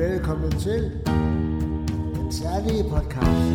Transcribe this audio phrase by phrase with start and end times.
[0.00, 0.82] Velkommen til
[2.14, 3.50] den særlige podcast.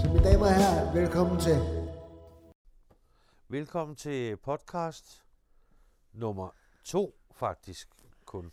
[0.00, 1.58] Så mine damer og herrer, velkommen til.
[3.48, 5.24] Velkommen til podcast
[6.12, 6.48] nummer
[6.84, 7.88] to, faktisk
[8.24, 8.52] kun.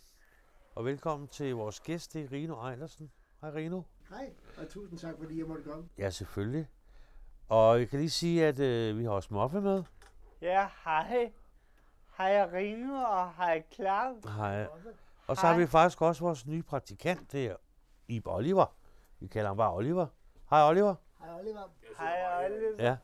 [0.74, 3.10] Og velkommen til vores gæst, det er Rino Ejlersen.
[3.40, 3.82] Hej Rino.
[4.10, 5.88] Hej, og tusind tak, fordi jeg måtte komme.
[5.98, 6.68] Ja, selvfølgelig.
[7.48, 9.82] Og jeg kan lige sige, at øh, vi har også Moffe med.
[10.40, 11.32] Ja, hej.
[12.18, 14.24] Hej Rino og hej Claus.
[14.24, 14.66] Hej.
[15.26, 15.60] Og så har Hej.
[15.62, 17.56] vi faktisk også vores nye praktikant, det er
[18.08, 18.66] Ib Oliver.
[19.20, 20.06] Vi kalder ham bare Oliver.
[20.50, 20.94] Hej Oliver.
[21.18, 21.68] Hej Oliver.
[21.98, 22.84] Hej Oliver.
[22.84, 22.96] Ja.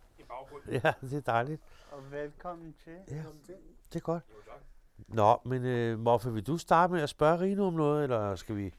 [0.69, 1.63] Ja, det er dejligt.
[1.93, 2.93] Og velkommen til.
[3.09, 3.55] Ja, Velkommen til.
[3.93, 4.23] det er godt.
[5.09, 8.57] Nå, men øh, Moffe, vil du starte med at spørge Rino om noget, eller skal
[8.57, 8.73] vi,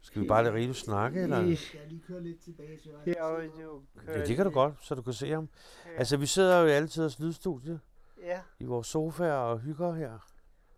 [0.00, 1.22] skal vi bare lade Rino snakke?
[1.22, 1.56] Eller?
[1.56, 3.06] Skal jeg lige køre lidt tilbage til os?
[3.06, 5.48] Ja, det kan du godt, så du kan se ham.
[5.86, 5.90] Ja.
[5.98, 7.80] Altså, vi sidder jo altid i lydstudie
[8.22, 10.18] Ja, i vores sofaer og hygger her.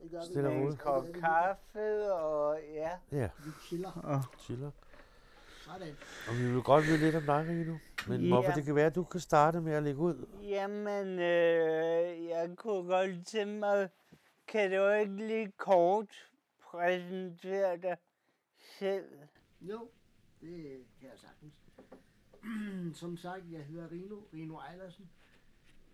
[0.03, 0.25] Det gør vi.
[0.27, 0.81] Stille og med roligt.
[0.81, 2.91] en kop kaffe og ja.
[3.13, 3.91] Ja, Vi chiller.
[4.05, 4.71] Og chiller.
[5.65, 5.95] Sådan.
[6.29, 7.75] Og vi vil godt vide lidt om dig, Rino.
[8.09, 8.29] Men Ja.
[8.29, 10.27] hvorfor det kan være, at du kan starte med at lægge ud.
[10.43, 13.89] Jamen, øh, jeg kunne godt tænke mig,
[14.49, 16.31] kan du ikke lige kort
[16.63, 17.97] præsentere dig
[18.79, 19.19] selv?
[19.61, 19.89] Jo,
[20.41, 21.55] det kan jeg sagtens.
[23.01, 25.11] Som sagt, jeg hedder Rino, Rino Ejlersen.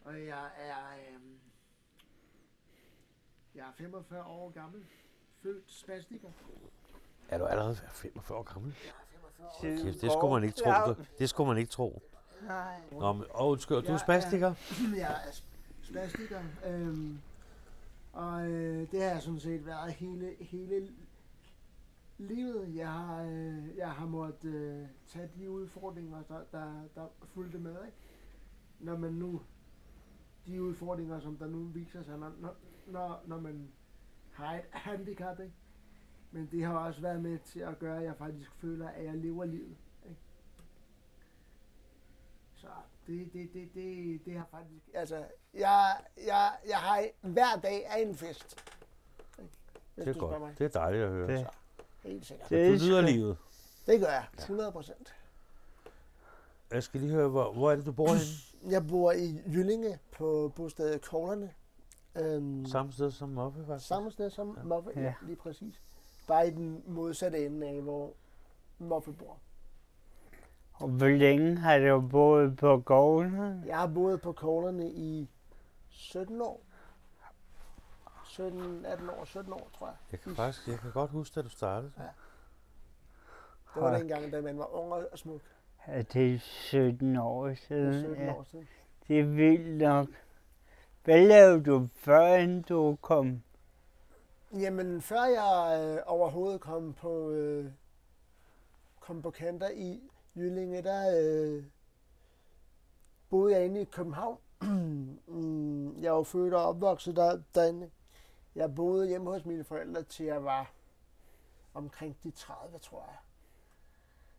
[0.04, 0.76] Og jeg er,
[1.14, 1.38] øhm,
[3.54, 4.84] jeg er 45 år gammel.
[5.42, 6.30] Født spastiker.
[7.28, 8.74] Er du allerede 45 år gammel?
[8.84, 9.58] Jeg er 45 år.
[9.60, 10.92] Tiden Kæft, det skulle man ikke tro.
[10.94, 12.02] Du- Det skulle man ikke tro.
[12.42, 12.80] Nej.
[12.92, 14.54] Nå, men, åh, undskyld, du er Jeg er- spastiker?
[14.96, 15.44] Jeg er sp-
[15.82, 16.40] spastiker.
[16.66, 17.20] Øhm,
[18.12, 20.88] og øh, det har jeg sådan set været hele, hele
[22.18, 22.76] livet.
[22.76, 27.84] Jeg har, øh, jeg har måttet øh, tage de udfordringer, der, der, der fulgte med.
[27.86, 27.96] Ikke?
[28.78, 29.42] Når man nu,
[30.46, 32.32] de udfordringer, som der nu viser sig, når,
[32.86, 33.72] når, når, man
[34.30, 35.40] har et handicap.
[35.40, 35.54] Ikke?
[36.30, 39.16] Men det har også været med til at gøre, at jeg faktisk føler, at jeg
[39.16, 39.76] lever livet.
[40.08, 40.20] Ikke?
[42.54, 42.68] Så
[43.10, 44.82] det, det, det, det, det har faktisk...
[44.94, 48.56] Altså, jeg, jeg, jeg har hver dag er en fest.
[49.94, 50.40] Hvis Det er godt.
[50.40, 50.54] mig.
[50.58, 51.28] Det er dejligt at høre.
[51.38, 51.46] Det,
[52.02, 52.50] Helt sikkert.
[52.50, 53.36] det Du er nyder sgu- livet.
[53.86, 54.24] Det gør jeg.
[54.38, 55.14] 100 procent.
[56.70, 58.20] Jeg skal lige høre, hvor, hvor er det, du bor henne?
[58.74, 61.52] Jeg bor i Jyllinge på bostedet Koglerne.
[62.14, 63.88] Øhm, Samme sted som Moffe, faktisk.
[63.88, 64.62] samme sted som Ja.
[64.62, 65.00] Moffe, ja.
[65.00, 65.14] Ja.
[65.22, 65.80] lige præcis.
[66.26, 68.12] Bare i den modsatte ende af, hvor
[68.78, 69.38] Moffe bor.
[70.80, 73.64] Og hvor længe har du boet på gården?
[73.66, 75.28] Jeg har boet på Koglerne i
[75.88, 76.60] 17 år.
[78.24, 79.96] 17, 18 år, 17 år, tror jeg.
[80.12, 81.92] Jeg kan faktisk, jeg kan godt huske, da du startede.
[83.74, 85.40] Det var dengang, da man var ung og smuk.
[85.88, 87.94] Ja, det er 17 år Det er siden.
[88.04, 88.68] 17 Ja, år siden.
[89.08, 90.06] det er vildt nok.
[91.04, 93.42] Hvad lavede du før, du kom?
[94.52, 97.70] Jamen, før jeg øh, overhovedet kom på, øh,
[99.00, 101.64] kom på kanter i Jyllinge, der øh,
[103.30, 104.38] boede jeg inde i København.
[105.26, 107.90] Mm, jeg var født og opvokset der, derinde.
[108.54, 110.72] Jeg boede hjemme hos mine forældre, til jeg var
[111.74, 113.16] omkring de 30, tror jeg.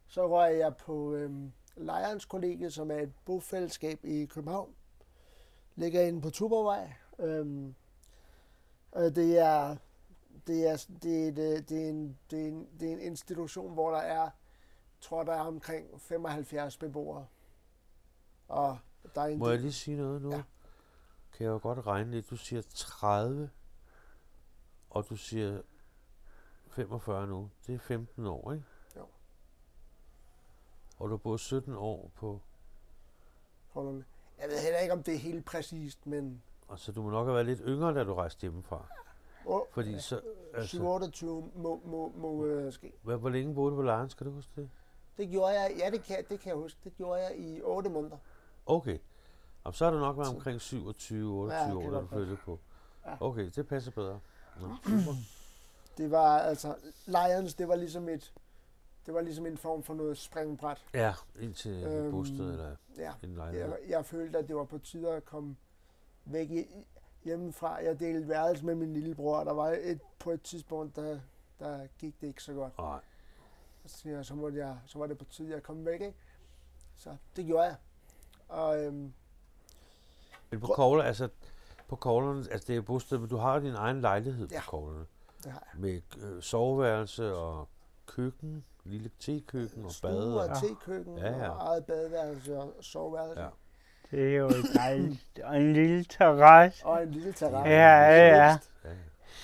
[0.07, 1.31] Så røg jeg på øh,
[1.75, 4.75] Lejerens Kollegiet, som er et bofællesskab i København.
[5.75, 6.93] Ligger inde på Tuborgvej.
[7.19, 7.75] Øhm,
[8.91, 9.75] og det er
[10.47, 13.73] det er, det, er, øh, det, er en, det, er en, det er en institution,
[13.73, 14.29] hvor der er,
[15.01, 17.25] tror der er omkring 75 beboere.
[18.47, 18.77] Og
[19.15, 20.31] der er en Må jeg lige sige noget nu?
[20.31, 20.43] Ja.
[21.33, 22.29] Kan jeg jo godt regne lidt.
[22.29, 23.49] Du siger 30,
[24.89, 25.61] og du siger
[26.67, 27.49] 45 nu.
[27.67, 28.65] Det er 15 år, ikke?
[28.95, 29.05] Jo.
[30.97, 32.41] Og du har boet 17 år på...
[33.69, 34.05] Holderne.
[34.39, 37.33] Jeg ved heller ikke, om det er helt præcist, men Altså, du må nok have
[37.33, 38.85] været lidt yngre, da du rejste hjemmefra.
[39.45, 40.21] oh, Fordi så...
[40.53, 42.93] Altså, 27 må, må, må øh, ske.
[43.03, 44.09] hvad, hvor længe boede du på lejren?
[44.09, 44.69] Skal du huske det?
[45.17, 47.89] Det gjorde jeg, ja det kan, det kan jeg huske, det gjorde jeg i 8
[47.89, 48.17] måneder.
[48.65, 48.97] Okay.
[49.65, 52.59] Jamen, så har du nok været omkring 27, 28 Ja, år, da du flyttede på.
[53.05, 53.15] Ja.
[53.19, 54.19] Okay, det passer bedre.
[54.59, 54.75] Super.
[55.97, 56.75] Det var altså,
[57.05, 58.33] Lions, det var ligesom et,
[59.05, 60.85] det var ligesom en form for noget springbræt.
[60.93, 63.69] Ja, ind til øhm, bosted eller Ja, en lejlighed.
[63.69, 65.55] jeg, jeg følte, at det var på tide at komme
[66.25, 66.65] væk i,
[67.23, 67.75] hjemmefra.
[67.83, 71.19] Jeg delte værelse med min lillebror, og der var et, på et tidspunkt, der,
[71.59, 72.77] der gik det ikke så godt.
[72.77, 72.99] Nej,
[73.85, 76.01] Så, tænkte jeg, så, måtte jeg, så var det på tide, at jeg kom væk.
[76.01, 76.13] Ikke?
[76.95, 77.75] Så det gjorde jeg.
[78.49, 79.13] Og øhm,
[80.51, 81.29] Men på Kogler, altså
[81.87, 84.59] på Koglerne, altså det er bosted, men du har din egen lejlighed Ja.
[84.59, 85.05] på Koglerne.
[85.43, 85.81] det har jeg.
[85.81, 87.67] Med øh, soveværelse og
[88.07, 90.33] køkken, lille tekøkken og Stue bad.
[90.33, 91.49] og Og, tekøkken Ja, ja.
[91.49, 93.41] og eget badeværelse og soveværelse.
[93.41, 93.49] Ja.
[94.11, 95.39] Det er jo dejligt.
[95.43, 96.85] Og en lille terrasse.
[96.85, 97.69] Og en lille terrasse.
[97.69, 98.35] Ja, ja, ja.
[98.37, 98.95] ja, ja.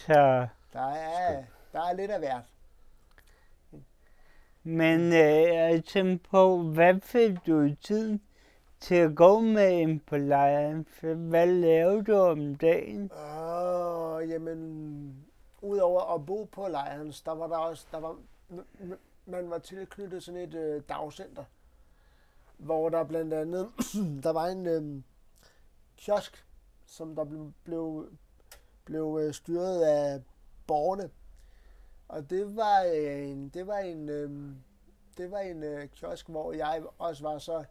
[0.08, 1.44] Så, Der er,
[1.74, 2.42] der er lidt af hvert
[4.68, 5.84] men øh, jeg
[6.18, 8.22] på, hvad fik du tid tiden
[8.80, 10.86] til at gå med en på lejren?
[10.86, 13.12] For Hvad lavede du om dagen?
[13.12, 15.26] Åh, jamen,
[15.62, 18.16] udover at bo på lejren, der var der også, der var,
[19.26, 21.44] man var tilknyttet sådan et øh, dagcenter,
[22.58, 23.68] hvor der blandt andet,
[24.24, 25.04] der var en øh,
[25.98, 26.46] kiosk,
[26.86, 28.10] som der blev, blev,
[28.86, 30.22] blev øh, styret af
[30.68, 31.10] borgerne.
[32.08, 34.56] Og det var øh, en, det var en, øh,
[35.18, 37.64] det var en øh, kiosk, hvor jeg også var så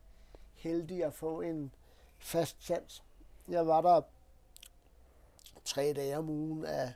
[0.54, 1.74] heldig at få en
[2.18, 3.02] fast chance.
[3.48, 4.02] Jeg var der
[5.64, 6.92] tre dage om ugen af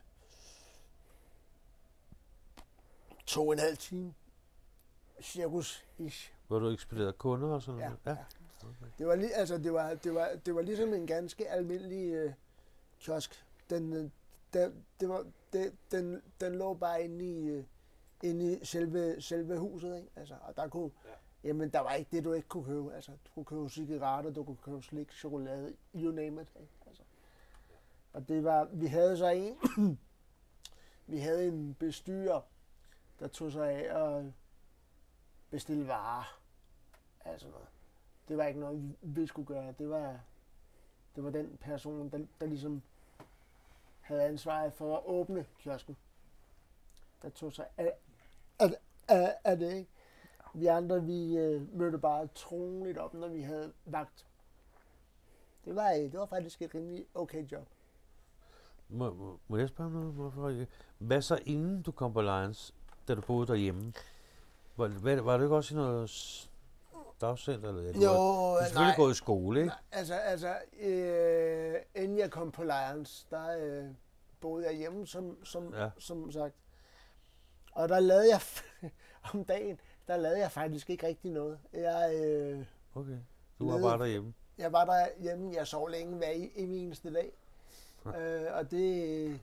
[3.26, 4.14] to og en halv time.
[5.22, 6.32] Cirkus ish.
[6.48, 7.98] Hvor du ekspederede kunder og sådan Ja, noget?
[8.06, 8.16] ja.
[8.98, 12.32] Det var, lige, altså, det var, det var, det var ligesom en ganske almindelig øh,
[12.98, 13.44] kiosk.
[13.70, 14.12] Den,
[14.52, 17.64] den, det var, det, den, den lå bare inde i, øh,
[18.22, 19.96] inde i selve, selve huset.
[19.96, 20.08] Ikke?
[20.16, 21.48] Altså, og der kunne, ja.
[21.48, 22.94] jamen, der var ikke det, du ikke kunne købe.
[22.94, 26.48] Altså, du kunne købe cigaretter, du kunne købe slik, chokolade, you name it.
[26.60, 26.72] Ikke?
[26.86, 27.02] Altså.
[28.12, 29.58] Og det var, vi havde så en,
[31.12, 32.40] vi havde en bestyrer,
[33.20, 34.24] der tog sig af at
[35.50, 36.40] bestille varer.
[37.24, 37.68] Altså noget.
[38.28, 39.74] Det var ikke noget, vi skulle gøre.
[39.78, 40.20] Det var,
[41.16, 42.82] det var den person, der, der ligesom
[44.10, 45.96] havde ansvaret for at åbne kiosken.
[47.22, 47.92] Der tog sig af,
[48.58, 48.74] af,
[49.08, 49.90] af, af det, ikke?
[50.54, 54.26] Vi andre, vi øh, mødte bare troligt op, når vi havde vagt.
[55.64, 57.68] Det var, øh, det var faktisk et rimelig okay job.
[58.88, 60.12] Må, må- må jeg spørge noget?
[60.12, 60.64] Hvorfor?
[60.98, 62.74] Hvad så inden du kom på Lions,
[63.08, 63.92] da du boede derhjemme?
[64.76, 66.49] Var, var, var du ikke også i noget
[67.20, 67.68] s- dagcenter?
[67.68, 69.68] Eller, ja, du Jo, var, du har selvfølgelig gået i skole, ikke?
[69.68, 73.84] Nej, altså, altså øh, inden jeg kom på Lions, der øh,
[74.40, 75.90] boede jeg hjemme, som, som, Ja.
[75.98, 76.54] som sagt.
[77.72, 78.40] Og der lavede jeg,
[79.34, 81.58] om dagen, der lavede jeg faktisk ikke rigtig noget.
[81.72, 82.64] Jeg, øh,
[82.94, 83.18] Okay.
[83.58, 84.34] Du var bare derhjemme.
[84.58, 87.32] jeg var der hjemme, jeg sov længe hver i- evig eneste dag.
[88.06, 89.40] øh, og det,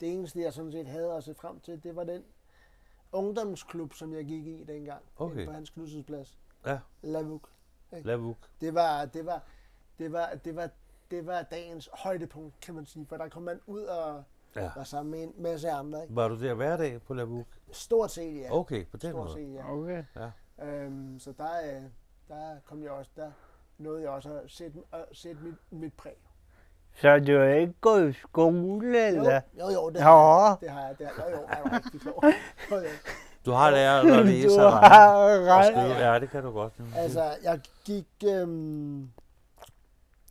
[0.00, 2.24] det eneste, jeg sådan set havde at se frem til, det var den
[3.12, 5.02] ungdomsklub, som jeg gik i dengang.
[5.16, 5.46] Okay.
[5.46, 6.36] På Hans Knudsens plads.
[6.66, 6.78] Ja.
[7.02, 7.48] Lavuk.
[7.92, 8.36] Lavuk.
[8.60, 9.40] Det var, det var,
[9.98, 10.68] det var, det var,
[11.10, 13.06] det var dagens højdepunkt, kan man sige.
[13.06, 14.24] For der kom man ud og
[14.56, 14.70] Ja.
[14.76, 16.02] var sammen med en masse andre.
[16.02, 16.16] Ikke?
[16.16, 17.46] Var du der hver dag på Lavuk?
[17.72, 18.52] Stort set, ja.
[18.52, 19.32] Okay, på den Stort måde.
[19.34, 19.72] set, ja.
[19.72, 20.04] Okay.
[20.62, 21.82] Øhm, så der, øh,
[22.28, 23.30] der kom jeg også, der
[23.78, 26.16] nåede jeg også at sætte, at sætte mit, mit præg.
[26.94, 29.40] Så du har ikke gået i skole, eller?
[29.58, 30.56] Jo, jo, jo, det har jeg.
[30.60, 30.98] Det har jeg.
[30.98, 32.22] Det har, jo, jo, er du rigtig sjov.
[33.46, 36.10] Du har lært at læse du og regne har og skrive.
[36.12, 36.72] Ja, det kan du godt.
[36.94, 39.10] Altså, jeg gik, øhm,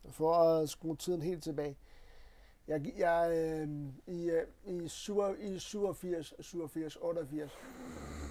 [0.09, 1.77] for at skrue tiden helt tilbage,
[2.67, 7.51] jeg, jeg øhm, i, øh, i, 87, i 87, 87, 88,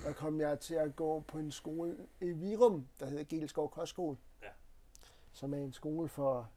[0.05, 4.17] der kom jeg til at gå på en skole i Virum, der hedder Gelskov Kostskole,
[4.43, 4.49] Ja.
[5.33, 6.49] som er en skole for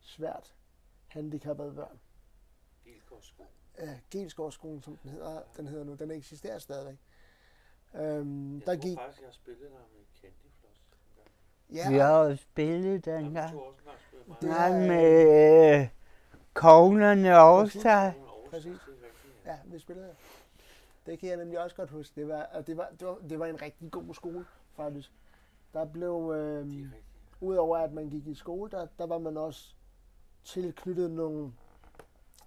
[0.00, 0.54] svært
[1.08, 1.98] handicappede børn.
[3.78, 6.96] Ja, Gelskovskolen, som den hedder, den hedder nu, den eksisterer stadigvæk.
[7.94, 10.80] Øhm, der gik, faktisk, jeg har spillet der med Candy Floss.
[11.72, 13.36] ja, Vi har jo spillet dengang.
[13.36, 14.36] også en gang spillet mig.
[14.40, 15.88] Det Nej, med øh,
[16.54, 18.12] koglerne også der.
[18.50, 18.76] Præcis.
[19.46, 20.14] Ja, vi spillede der.
[21.06, 22.20] Det kan jeg nemlig også godt huske.
[22.20, 24.44] Det var, og det var, det var, det var en rigtig god skole,
[24.76, 25.12] faktisk.
[25.74, 26.86] Der blev, øh,
[27.40, 29.74] udover at man gik i skole, der, der var man også
[30.44, 31.52] tilknyttet nogle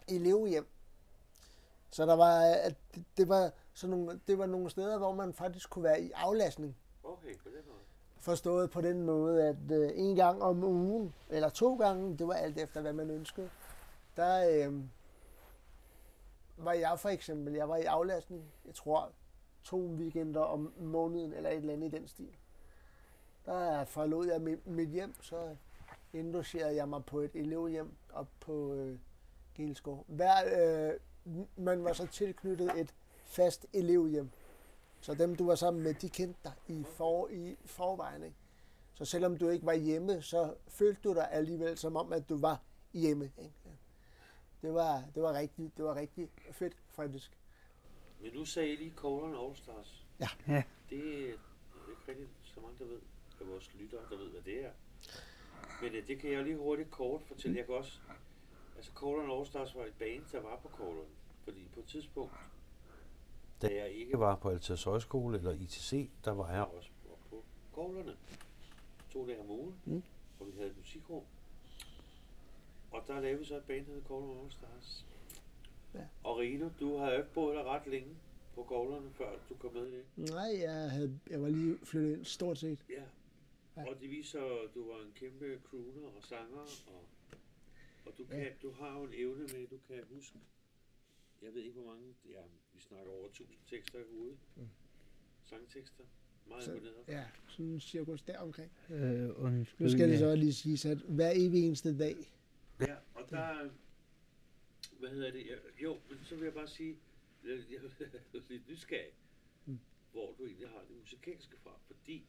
[0.07, 0.67] elevhjem.
[1.89, 5.33] Så der var, at det, det var sådan nogle, det var nogle steder, hvor man
[5.33, 6.77] faktisk kunne være i aflastning.
[7.03, 7.79] Okay, på den måde.
[8.19, 12.33] Forstået på den måde, at øh, en gang om ugen, eller to gange, det var
[12.33, 13.49] alt efter, hvad man ønskede,
[14.15, 14.83] der øh,
[16.57, 19.11] var jeg for eksempel, jeg var i aflastning, jeg tror,
[19.63, 22.35] to weekender om måneden, eller et eller andet i den stil.
[23.45, 25.55] Der forlod jeg mit, mit hjem, så
[26.13, 28.99] indlogerede jeg mig på et elevhjem op på øh,
[29.55, 30.05] Gelskov.
[30.07, 30.93] Hver, øh,
[31.55, 32.93] man var så tilknyttet et
[33.35, 34.29] fast elevhjem.
[35.01, 38.23] Så dem, du var sammen med, de kendte dig i, for, i forvejen.
[38.23, 38.37] Ikke?
[38.93, 42.37] Så selvom du ikke var hjemme, så følte du dig alligevel som om, at du
[42.37, 42.61] var
[42.93, 43.31] hjemme.
[43.37, 43.53] Ikke?
[44.61, 47.37] Det, var, det, var rigtig, det var rigtig fedt, faktisk.
[48.21, 50.05] Men nu sagde I lige Colon All Stars.
[50.19, 50.27] Ja.
[50.47, 50.63] Ja.
[50.89, 51.33] Det er
[51.89, 52.99] ikke rigtig så mange, der ved,
[53.41, 54.71] af vores lyttere, der ved, hvad det er.
[55.81, 57.57] Men øh, det kan jeg lige hurtigt kort fortælle.
[57.57, 57.99] Jeg kan også...
[58.75, 61.07] Altså, Colon All Stars var et band, der var på Colon.
[61.43, 62.33] Fordi på et tidspunkt,
[63.69, 66.89] da jeg ikke var på Alters Højskole eller ITC, der var jeg også
[67.29, 67.43] på
[67.73, 68.15] Koglerne.
[69.11, 70.03] To dage om ugen, Mm.
[70.39, 71.23] og vi havde et musikrum.
[72.91, 75.05] Og der lavede vi så et band, der hed Koglerne All Stars.
[75.93, 75.99] Ja.
[76.23, 78.09] Og Rino, du har jo ikke boet der ret længe
[78.55, 80.05] på Koglerne, før du kom med i det.
[80.29, 82.85] Nej, jeg, havde, jeg var lige flyttet ind stort set.
[82.89, 83.03] Ja.
[83.77, 83.89] Ja.
[83.89, 87.03] Og det viser, at du var en kæmpe crooner og sanger, og,
[88.05, 88.47] og du, kan, Ja.
[88.61, 90.35] du har jo en evne med, at du kan huske,
[91.43, 92.41] jeg ved ikke hvor mange, ja,
[92.73, 94.37] vi snakker over 1000 tekster i hovedet.
[94.55, 94.67] Mm.
[95.45, 96.03] Sangtekster.
[96.47, 96.93] Meget Så-.
[97.07, 98.71] Ja, sådan cirkus deromkring.
[98.89, 99.85] Øh, undskyld.
[99.87, 102.15] Nu skal det så lige sige, at hver evig eneste dag,
[102.79, 103.69] Ja, og der,
[104.99, 106.95] hvad hedder det, jeg, jo, men så vil jeg bare sige,
[107.45, 107.77] jeg, jeg
[108.33, 109.11] er lidt nysgerrig,
[109.65, 109.79] Mm.
[110.11, 112.23] hvor du egentlig har det musikalske fra, fordi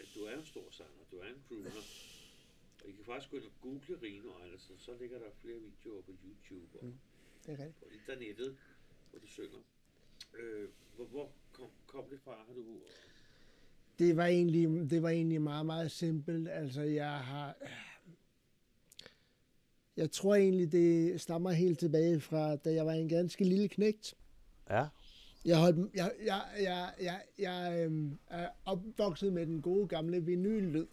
[0.00, 1.70] at du er en stor sanger, du er en crooner,
[2.84, 6.02] og I kan faktisk gå ind og google Rino Eilersen, så ligger der flere videoer
[6.02, 6.94] på YouTube og Mm.
[7.46, 7.78] Det er rigtigt.
[7.80, 8.56] på internettet,
[9.10, 9.58] hvor du synger.
[10.38, 12.64] Øh, hvor, hvor kom, kom det fra, har du
[13.98, 16.48] Det var egentlig, det var egentlig meget, meget simpelt.
[16.48, 17.56] Altså, jeg har...
[19.96, 24.14] Jeg tror egentlig, det stammer helt tilbage fra, da jeg var en ganske lille knægt.
[24.70, 24.86] Ja,
[25.44, 30.86] Jeg, holdt, jeg, jeg, jeg, jeg, jeg øhm, er opvokset med den gode gamle vinyllyd.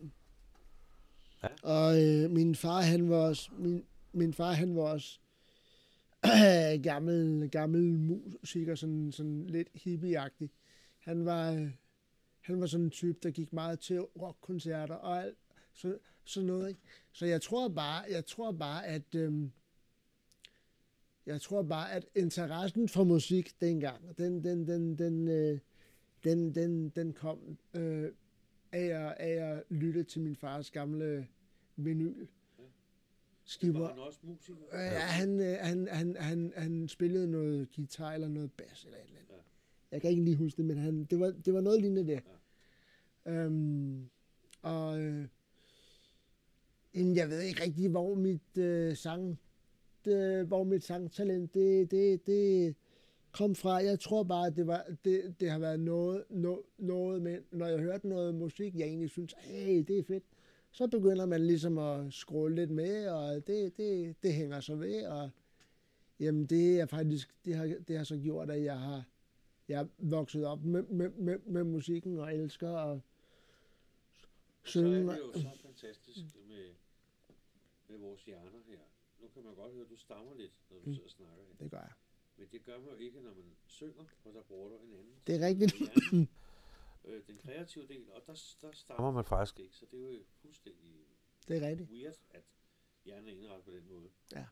[1.43, 1.47] Ja.
[1.63, 5.19] Og øh, min far, han var også, min, min far, han var også
[6.83, 10.49] gammel, gammel musiker, sådan, sådan lidt hippieagtig.
[10.99, 11.71] Han var, øh,
[12.41, 15.37] han var sådan en type, der gik meget til rockkoncerter og alt
[15.73, 16.69] så, sådan noget.
[16.69, 16.81] Ikke?
[17.11, 19.51] Så jeg tror bare, jeg tror bare, at øhm,
[21.25, 25.59] jeg tror bare, at interessen for musik dengang, den, den, den, den, øh,
[26.23, 28.11] den, den, den kom øh,
[28.71, 31.27] af, at, af at lytte til min fars gamle
[31.75, 32.27] vinyl
[33.43, 33.87] var Skiver.
[33.87, 34.59] han også musiker?
[34.73, 38.97] Øh, Ja, han, øh, han, han, han, han spillede noget guitar eller noget bass eller
[38.97, 39.29] et eller andet.
[39.31, 39.41] Ja.
[39.91, 42.23] Jeg kan ikke lige huske det, men han, det, var, det var noget lignende det.
[43.25, 44.09] Øhm,
[44.61, 45.25] og øh,
[46.93, 49.39] jeg ved ikke rigtig, hvor mit øh, sang,
[50.05, 52.75] det, hvor mit sangtalent, det, det, det
[53.31, 53.73] kom fra.
[53.83, 57.67] Jeg tror bare, at det, var, det, det har været noget, no, noget med, når
[57.67, 60.23] jeg hørte noget musik, jeg egentlig synes, hey, det er fedt,
[60.73, 65.07] så begynder man ligesom at scrolle lidt med, og det, det, det hænger så ved,
[65.07, 65.29] og
[66.19, 69.03] jamen det er faktisk, det har, det har så gjort, at jeg har,
[69.67, 72.99] jeg er vokset op med, med, med, med musikken og elsker at
[74.63, 75.11] Så er synge.
[75.11, 76.65] det jo så fantastisk med,
[77.89, 78.79] med vores hjerner her.
[79.21, 80.93] Nu kan man godt høre, at du stammer lidt, når du Mm.
[80.93, 81.55] sidder og snakker her.
[81.63, 81.91] Det gør jeg.
[82.37, 85.13] Men det gør man jo ikke, når man synger, for der bruger du en anden.
[85.27, 85.73] Det er rigtigt.
[87.05, 90.23] øh, den kreative del, og der, der stammer man faktisk ikke, så det er jo
[90.41, 91.05] fuldstændig
[91.47, 91.89] Det er rigtigt.
[91.89, 92.43] weird, at
[93.05, 94.09] hjernen er indrettet på den måde.
[94.31, 94.45] Ja.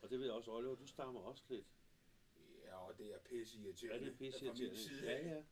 [0.00, 1.66] Og det ved jeg også, Oliver, du stammer også lidt.
[2.64, 4.06] Ja, og det er pisse Ja, irriterende.
[4.06, 4.78] det er pisse irriterende.
[4.78, 5.42] side Ja, ja.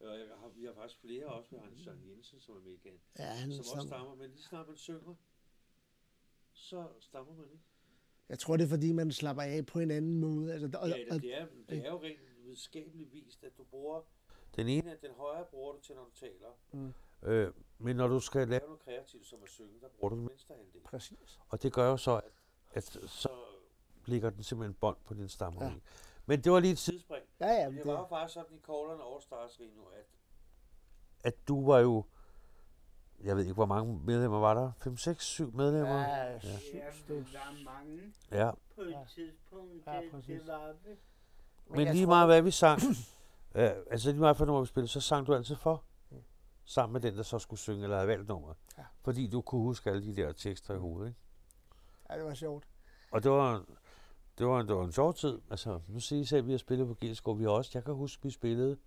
[0.00, 1.50] Og jeg har, vi har faktisk flere også.
[1.50, 3.00] Vi har en Søren Jensen, som er med igen.
[3.18, 3.86] Ja, han Som også stammer.
[3.86, 5.14] stammer, men lige snart man synger,
[6.52, 7.64] så stammer man ikke.
[8.28, 10.52] Jeg tror, det er, fordi man slapper af på en anden måde.
[10.52, 14.02] Altså, og, Ja, og, det er, det er jo rent videnskabeligt vist, at du bruger...
[14.56, 16.48] Den ene, den højre bruger du til, når du taler.
[16.72, 16.94] Mm.
[17.22, 20.28] Øh, men når du skal lave noget kreativt, som at synge, der bruger du den
[20.28, 20.80] venstre halvdel.
[20.84, 21.40] præcis.
[21.48, 22.22] Og det gør jo så, at,
[22.74, 23.28] at så
[24.06, 25.64] ligger den simpelthen bånd på din stamme.
[25.64, 25.70] Ja.
[25.70, 25.74] Ja.
[26.26, 27.24] Men det var lige et sidespring.
[27.40, 30.06] Ja, ja, Men det, det var jo faktisk sådan i Callerne All Stars Rino, at,
[31.24, 32.04] at du var jo,
[33.24, 34.72] jeg ved ikke, hvor mange medlemmer var der?
[34.78, 35.98] 5, 6, 7 medlemmer?
[36.00, 37.22] ja, Ja, syv der stykker.
[37.38, 38.50] var mange ja.
[38.74, 39.04] på et Ja.
[39.14, 39.86] tidspunkt.
[39.86, 40.40] Ja, det, præcis.
[40.40, 40.98] det var det.
[41.66, 42.80] Men Men lige tror- meget hvad vi sang,
[43.54, 45.84] øh, altså lige meget for nummer vi spillede, så sang du altid for.
[46.64, 48.56] Sammen med den, der så skulle synge eller havde valgt nummeret.
[48.78, 48.82] Ja.
[49.00, 51.20] Fordi du kunne huske alle de der tekster i hovedet, ikke?
[52.10, 52.68] Ja, det var sjovt.
[53.10, 53.64] Og det var,
[54.38, 55.40] det var, det var en sjov tid.
[55.50, 57.38] Altså, nu siger I selv, at vi har spillet på Gilskov.
[57.38, 58.78] Vi har også, jeg kan huske, vi spillede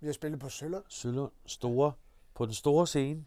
[0.00, 0.80] Vi har spillet på Søller.
[0.88, 1.92] Sølund store,
[2.34, 3.24] på den store scene.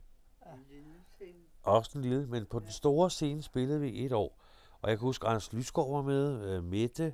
[1.18, 1.38] Ting.
[1.64, 4.40] Også en lille, men på den store scene spillede vi et år.
[4.82, 7.14] Og jeg kan huske, Anders Lysgaard var med, øh, Mette,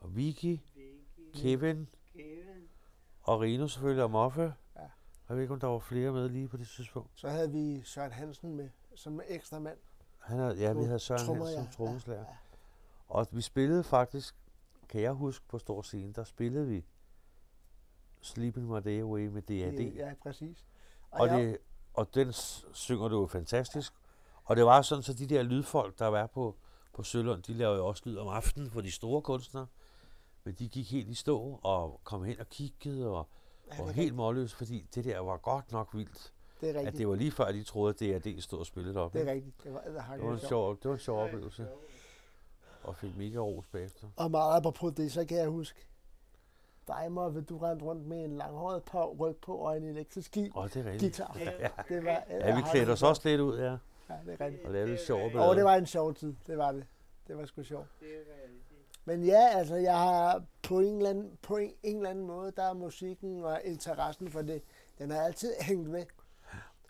[0.00, 0.60] og Vicky, Vicky,
[1.34, 1.88] Kevin, Kevin.
[3.26, 4.42] Og Rino selvfølgelig, og Moffe.
[4.76, 4.80] Ja.
[5.28, 7.10] Jeg ved ikke, om der var flere med lige på det tidspunkt.
[7.14, 9.78] Så havde vi Søren Hansen med, som ekstra mand.
[10.18, 12.20] Han havde, ja, vi havde Søren Hansen som trommeslager.
[12.20, 12.36] Ja, ja.
[13.08, 14.34] Og vi spillede faktisk,
[14.88, 16.84] kan jeg huske på stor scene, der spillede vi
[18.20, 19.80] Sleeping My Day Away med DAD.
[19.80, 20.66] Ja, præcis.
[21.10, 21.58] Og, jeg, det,
[21.94, 22.32] og den
[22.72, 23.92] synger du jo fantastisk.
[24.44, 26.56] Og det var sådan, så de der lydfolk, der var på,
[26.92, 29.66] på Sølund, de lavede jo også lyd om aftenen for de store kunstnere.
[30.46, 33.26] Men de gik helt i stå og kom hen og kiggede og
[33.72, 36.32] ja, var det, er helt målløs, fordi det der var godt nok vildt.
[36.60, 36.98] det er At rigtigt.
[36.98, 39.12] det var lige før, de troede, at DAD stod og spillede op.
[39.12, 39.64] Det er rigtigt.
[39.64, 41.66] Det var, det Det var en sjov, det var en sjov oplevelse,
[42.82, 44.06] og fik mega ros bagefter.
[44.16, 45.86] Og meget apropos det, så kan jeg huske,
[46.88, 50.50] dig, Moffe, du rendte rundt med en langhåret på ryg på og en elektrisk gi-
[50.56, 51.16] Åh, det er rigtigt.
[51.16, 51.36] guitar.
[51.88, 53.64] Det var, Ja, vi klædte os også lidt ud, ja.
[53.64, 54.64] Ja, det er rigtigt.
[54.66, 56.86] Og lavede lidt sjov Og det var en sjov tid, det var det.
[57.28, 57.86] Det var sgu sjovt.
[59.08, 62.52] Men ja, altså, jeg har på en eller anden, på en, en eller anden måde,
[62.56, 64.62] der er musikken og interessen for det,
[64.98, 66.04] den har altid hængt med.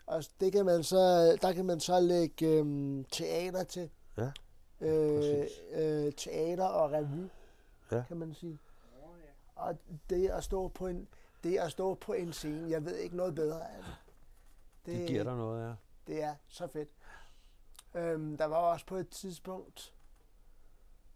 [0.05, 0.97] Og det kan man så,
[1.41, 3.89] der kan man så lægge øhm, teater til.
[4.17, 4.31] Ja,
[4.81, 7.27] Øh, øh, teater og revy,
[7.91, 8.03] Ja.
[8.07, 8.59] kan man sige.
[9.55, 9.77] Og
[10.09, 11.07] det at stå på en,
[11.43, 13.75] det at stå på en scene, jeg ved ikke noget bedre.
[13.75, 13.91] Altså.
[14.85, 15.73] Det giver dig noget, ja.
[16.07, 16.89] Det er så fedt.
[17.95, 19.93] Øhm, der var også på et tidspunkt,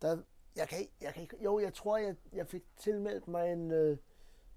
[0.02, 0.18] der,
[0.56, 3.98] jeg kan, jeg kan jo, jeg tror, jeg, jeg fik tilmeldt mig en øh,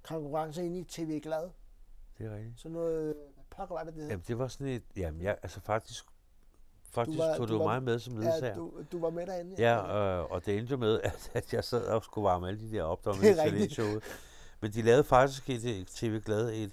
[0.03, 1.51] konkurrence inde i TV Glad.
[2.19, 2.61] Det er rigtigt.
[2.61, 4.11] Så noget, hvad pokker var det, det hed?
[4.11, 4.83] Jamen, det var sådan et...
[4.97, 6.05] Jamen, jeg, altså faktisk...
[6.83, 8.47] Faktisk var- var, tog du du, var- mig med som ledsager.
[8.47, 9.55] Ja, du, du var med derinde.
[9.59, 12.61] Ja, øh, og det endte jo med, at, at jeg sad og skulle varme alle
[12.61, 13.17] de der op, der var
[13.53, 14.03] med det showet.
[14.61, 16.73] Men de lavede faktisk et, TV Glad et,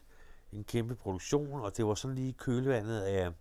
[0.54, 3.32] en kæmpe produktion, og det var sådan lige i kølvandet af,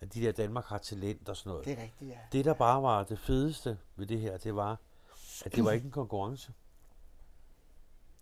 [0.00, 1.64] af de der Danmark har talent og sådan noget.
[1.64, 2.18] Det er rigtigt, ja.
[2.32, 4.78] Det, der bare var det fedeste ved det her, det var,
[5.44, 6.52] at det var ikke en konkurrence.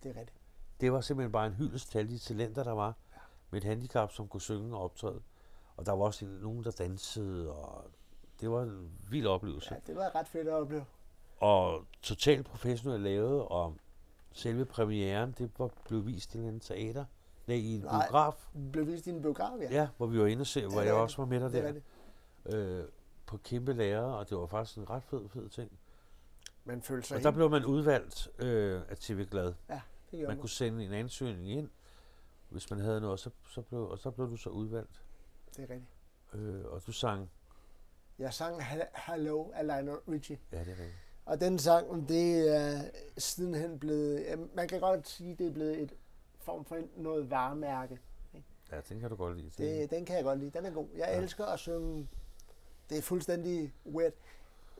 [0.03, 0.37] Det er rigtigt.
[0.81, 2.93] Det var simpelthen bare en hyldest til alle de talenter, der var
[3.49, 5.21] med et handicap, som kunne synge og optræde.
[5.77, 7.83] Og der var også en- nogen, der dansede, og
[8.41, 9.73] det var en vild oplevelse.
[9.73, 10.85] Ja, det var ret fedt at opleve.
[11.39, 13.75] Og totalt professionelt lavet, og
[14.31, 17.05] selve premieren, det var, blev vist i en teater.
[17.47, 18.05] Nej, i en Nej.
[18.07, 18.49] biograf.
[18.53, 19.67] Det blev vist i en biograf, ja.
[19.71, 21.59] Ja, hvor vi var inde og se, hvor det jeg også var med der det
[21.63, 21.85] er rigtigt.
[22.45, 22.83] Øh,
[23.25, 25.71] på kæmpe lærer, og det var faktisk en ret fed, fed ting.
[26.65, 29.53] Man følte sig Og der blev man udvalgt øh, af TV Glad.
[29.69, 30.39] Ja, det gjorde Man man.
[30.39, 31.69] kunne sende en ansøgning ind,
[32.49, 35.01] hvis man havde noget, så, så blev, og så blev du så udvalgt.
[35.55, 35.91] Det er rigtigt.
[36.33, 37.29] Øh, og du sang,
[38.19, 38.61] Jeg sang
[39.07, 40.39] Hello af Lionel Richie.
[40.51, 40.97] ja det er rigtigt.
[41.25, 42.81] Og den sang, det er
[43.17, 45.93] sidenhen blevet, man kan godt sige, det er blevet et
[46.39, 47.99] form for noget varemærke.
[48.71, 49.49] Ja, den kan du godt lide.
[49.57, 50.51] Det, den kan jeg godt lide.
[50.51, 50.87] Den er god.
[50.93, 51.15] Jeg Ja.
[51.15, 51.21] ja.
[51.21, 52.09] elsker at synge.
[52.89, 54.13] Det er fuldstændig weird.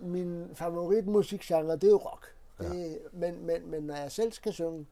[0.01, 2.35] Min favoritmusikgenre, det er jo rock.
[2.59, 4.85] Det, men, men, men når jeg selv skal synge,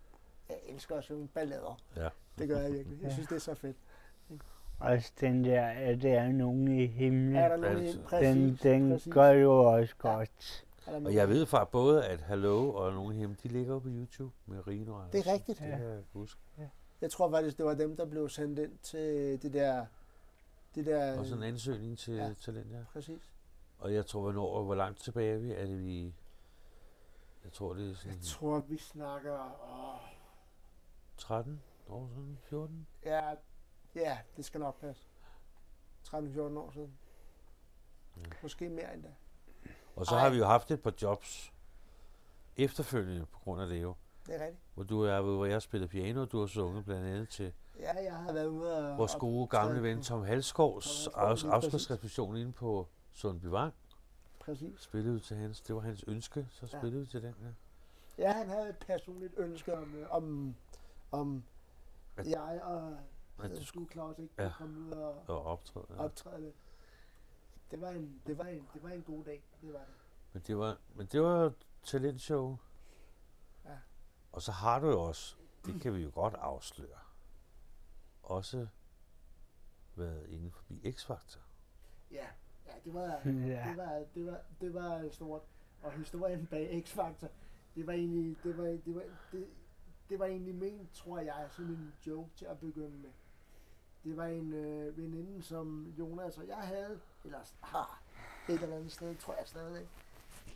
[0.49, 1.79] jeg elsker at synge ballader.
[1.95, 2.09] Ja.
[2.37, 3.01] Det gør jeg virkelig.
[3.01, 3.77] Jeg synes, det er så fedt.
[4.79, 7.35] Også den der, at der er nogen i himlen.
[7.35, 9.13] Er der nogen i den, præcis, den præcis.
[9.13, 10.09] gør jo også Ja.
[10.09, 10.65] godt.
[10.85, 13.73] Der Og nogen- jeg ved faktisk både, at Hello og nogle af dem, de ligger
[13.73, 15.59] jo på YouTube med Rino og Det er rigtigt.
[15.59, 16.41] Det kan jeg huske.
[17.01, 19.85] Jeg tror faktisk, det var dem, der blev sendt ind til det der...
[20.75, 22.25] Det der Og sådan en ansøgning til Ja.
[22.27, 22.33] ja.
[22.33, 22.77] talent, ja.
[22.93, 23.28] præcis.
[23.79, 25.51] Og jeg tror, hvornår, hvor langt tilbage er vi?
[25.51, 26.15] Er det vi...
[27.43, 29.39] Jeg tror, det er sådan Jeg tror, vi snakker...
[29.71, 29.99] Åh,
[31.17, 32.87] 13 år siden, 14?
[33.05, 33.33] ja,
[33.95, 35.07] ja, det skal nok passe.
[36.07, 36.97] 13-14 år siden.
[38.17, 38.21] Ja.
[38.41, 39.09] Måske mere endda.
[39.95, 40.21] Og så Ej.
[40.21, 41.53] har vi jo haft et par jobs
[42.57, 43.95] efterfølgende på grund af det jo.
[44.27, 44.63] Det er rigtigt.
[44.73, 47.53] Hvor du er, hvor jeg har spillet piano, og du har sunget blandt andet til
[47.79, 48.97] Ja, jeg har været ude og...
[48.97, 53.73] vores gode gamle ven Tom Halsgaards afskedsreception inde på Sundby Vang.
[54.39, 54.79] Præcis.
[54.79, 56.79] Spillede vi til hans, det var hans ønske, så Ja.
[56.79, 57.47] spillede vi til den, ja.
[58.23, 60.55] Ja, han havde et personligt ønske om, øh, om,
[61.11, 61.43] om
[62.17, 62.97] At- jeg og
[63.43, 64.51] At du øh, skulle Claus ikke Ja.
[64.57, 65.85] komme ud og og optræde.
[65.89, 66.03] Ja.
[66.03, 66.55] optræde lidt.
[67.71, 69.87] Det var, en, det, var en, det var en god dag, det var det.
[70.33, 72.57] Men det var, men det var talentshow.
[73.65, 73.77] Ja.
[74.31, 76.99] Og så har du jo også, det kan vi jo godt afsløre,
[78.23, 78.67] også
[79.95, 81.39] været inde forbi X-Factor.
[82.11, 82.27] Ja,
[82.69, 83.65] ja det, var, Ja.
[83.69, 85.41] det, var, det, var, det var stort.
[85.81, 87.27] Og historien bag X-Factor,
[87.75, 89.47] det var egentlig, det var, det var, det,
[90.09, 93.09] det var egentlig ment, tror jeg, sådan en joke til at begynde med.
[94.03, 98.01] Det var en øh, veninde, som Jonas og jeg havde, eller har,
[98.49, 99.87] et eller andet sted, tror jeg stadig.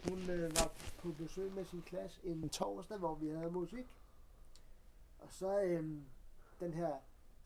[0.10, 3.86] Hun øh, var på besøg med sin klasse en torsdag, hvor vi havde musik.
[5.20, 6.02] Og så øh,
[6.60, 6.96] den her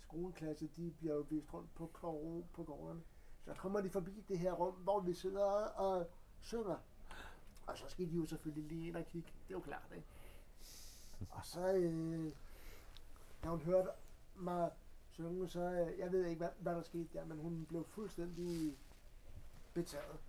[0.01, 3.01] skoleklasse, de bliver jo vist rundt på, kår, på gårdene.
[3.47, 6.07] Så kommer de forbi det her rum, hvor vi sidder og
[6.39, 6.77] synger.
[7.67, 9.29] Og så skal de jo selvfølgelig lige ind og kigge.
[9.47, 10.07] Det er jo klart, ikke?
[11.29, 12.31] Og så, øh,
[13.43, 13.89] da hun hørte
[14.35, 14.71] mig
[15.09, 18.77] synge, så, øh, jeg ved ikke, hvad, hvad der skete der, men hun blev fuldstændig
[19.73, 20.19] betaget.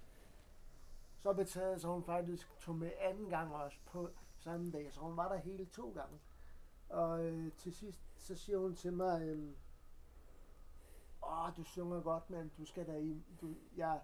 [1.18, 5.16] Så betaget, så hun faktisk tog med anden gang også på samme dag, så hun
[5.16, 6.18] var der hele to gange.
[6.88, 9.52] Og øh, til sidst, så siger hun til mig, øh,
[11.22, 14.00] åh, du synger godt, men du skal da i, du, jeg,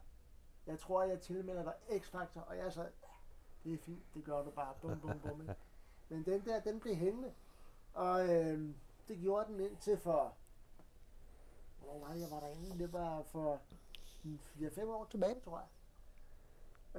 [0.66, 2.88] jeg tror, jeg tilmelder dig X-Factor, og jeg så,
[3.64, 5.40] det er fint, det gør du bare, bum, bum, bum.
[5.40, 5.54] ikke?
[6.08, 7.34] Men den der, den blev hængende,
[7.94, 8.74] og øh,
[9.08, 10.34] det gjorde den indtil for,
[11.78, 13.60] hvor var det, jeg var derinde, det var for
[14.24, 15.68] 4-5 år tilbage, tror jeg.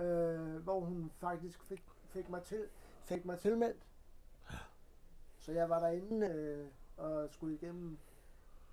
[0.04, 2.68] Øh, hvor hun faktisk fik, fik, mig til,
[3.04, 3.88] fik mig tilmeldt.
[5.40, 7.98] Så jeg var derinde øh, og skulle igennem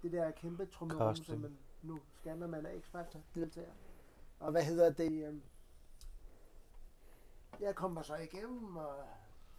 [0.02, 3.72] det der kæmpe trummerum, som man nu skal, når man er X-Factor deltager.
[4.40, 5.28] Og hvad hedder det?
[5.28, 5.34] Øh,
[7.60, 9.04] jeg kommer så igennem og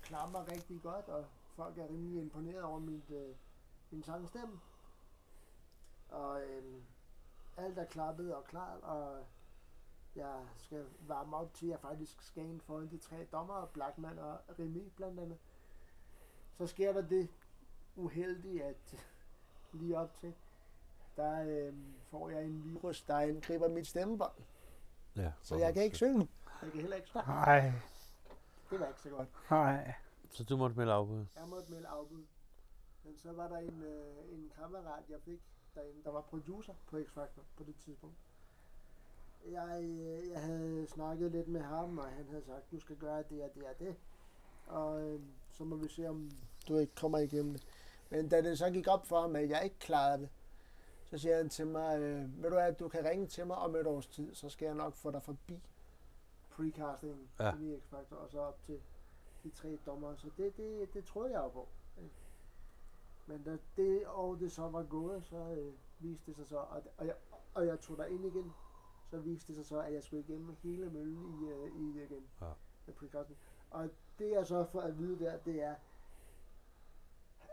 [0.02, 1.26] klarer mig rigtig godt, og
[1.56, 3.36] folk er rimelig imponeret over mit, øh,
[3.92, 4.60] min sangstemme.
[6.10, 6.82] Og øh,
[7.58, 9.26] alt er klappet og klart, og
[10.16, 14.20] jeg skal varme op til, at jeg faktisk skal ind foran de tre dommer, Blackman
[14.20, 15.38] og Remy blandt andet.
[16.58, 17.30] Så sker der det
[17.96, 19.06] uheldige, at
[19.74, 20.34] lige op til,
[21.16, 21.74] der øh,
[22.12, 24.32] får jeg en virus, der angriber mit stemmebånd.
[25.16, 26.28] Ja, Så jeg kan ikke synge.
[26.62, 27.30] Jeg kan heller ikke snakke.
[27.32, 27.72] Nej,
[28.70, 29.28] Det var ikke så godt.
[29.52, 29.94] nej.
[30.30, 31.26] Så du måtte melde afbud.
[31.36, 32.24] Jeg måtte melde afbud.
[33.04, 35.40] Men så var der en, øh, en kammerat, jeg fik
[35.76, 38.16] derinde, der var producer på X-Factor på det tidspunkt.
[39.52, 43.24] Jeg, øh, jeg havde snakket lidt med ham, og han havde sagt, du skal gøre
[43.30, 43.96] det og det og det.
[44.68, 45.20] Og øh,
[45.52, 46.32] så må vi se, om
[46.68, 47.64] du ikke kommer igennem det.
[48.10, 50.30] Men da det så gik op for ham, at jeg ikke klarede det,
[51.06, 53.76] så siger han til mig, øh, ved du hvad, du kan ringe til mig om
[53.76, 55.60] et års tid, så skal jeg nok få dig forbi
[56.50, 57.54] precasting Ja.
[57.60, 58.82] i X-Factor, og så op til
[59.44, 60.16] de tre dommer.
[60.16, 61.68] Så det, det, det troede jeg jo på.
[63.28, 66.84] Men da det år det så var gået, så øh, viste det sig så, og,
[66.98, 67.16] og, jeg,
[67.54, 68.54] og jeg tog der ind igen,
[69.10, 72.24] så viste det sig så, at jeg skulle igennem hele møllen i, øh, i igen.
[72.42, 72.48] Ja.
[72.86, 73.40] Med precasting.
[73.70, 73.90] Og
[74.20, 75.76] det jeg så får at vide der, det er,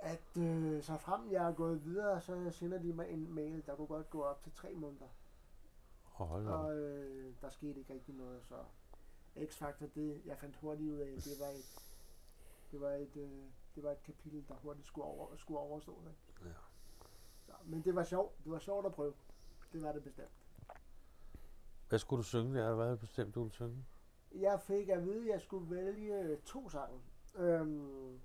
[0.02, 3.76] at øh, så frem jeg er gået videre, så sender de mig en mail, der
[3.76, 5.08] kunne godt gå op til tre måneder.
[6.02, 6.64] Hold op.
[6.64, 8.54] Og øh, der skete ikke rigtig noget, så
[9.36, 11.94] X-Factor, det jeg fandt hurtigt ud af, det var et,
[12.70, 15.98] det var et, øh, det var et kapitel, der hurtigt skulle, over, skulle overstå.
[16.08, 16.48] Ikke?
[16.48, 16.54] Ja.
[17.46, 18.44] Så, men det var sjovt.
[18.44, 19.14] Det var sjovt at prøve.
[19.72, 20.28] Det var det bestemt.
[21.88, 22.74] Hvad skulle du synge der?
[22.74, 23.84] Hvad bestemt, du ville synge?
[24.34, 27.00] Jeg fik at vide, at jeg skulle vælge to sange.
[27.36, 28.20] Øhm,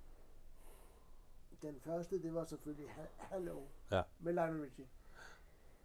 [1.62, 4.02] den første, det var selvfølgelig Hello Ja.
[4.20, 4.86] med Lionel Richie.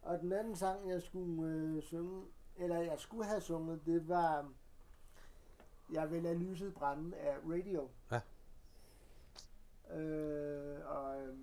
[0.03, 2.25] Og den anden sang, jeg skulle øh, synge,
[2.57, 4.53] eller jeg skulle have sunget, det var
[5.93, 7.89] Jeg vil lade lyset brænde af Radio.
[8.11, 8.21] Ja.
[9.97, 11.37] Øh, og øh,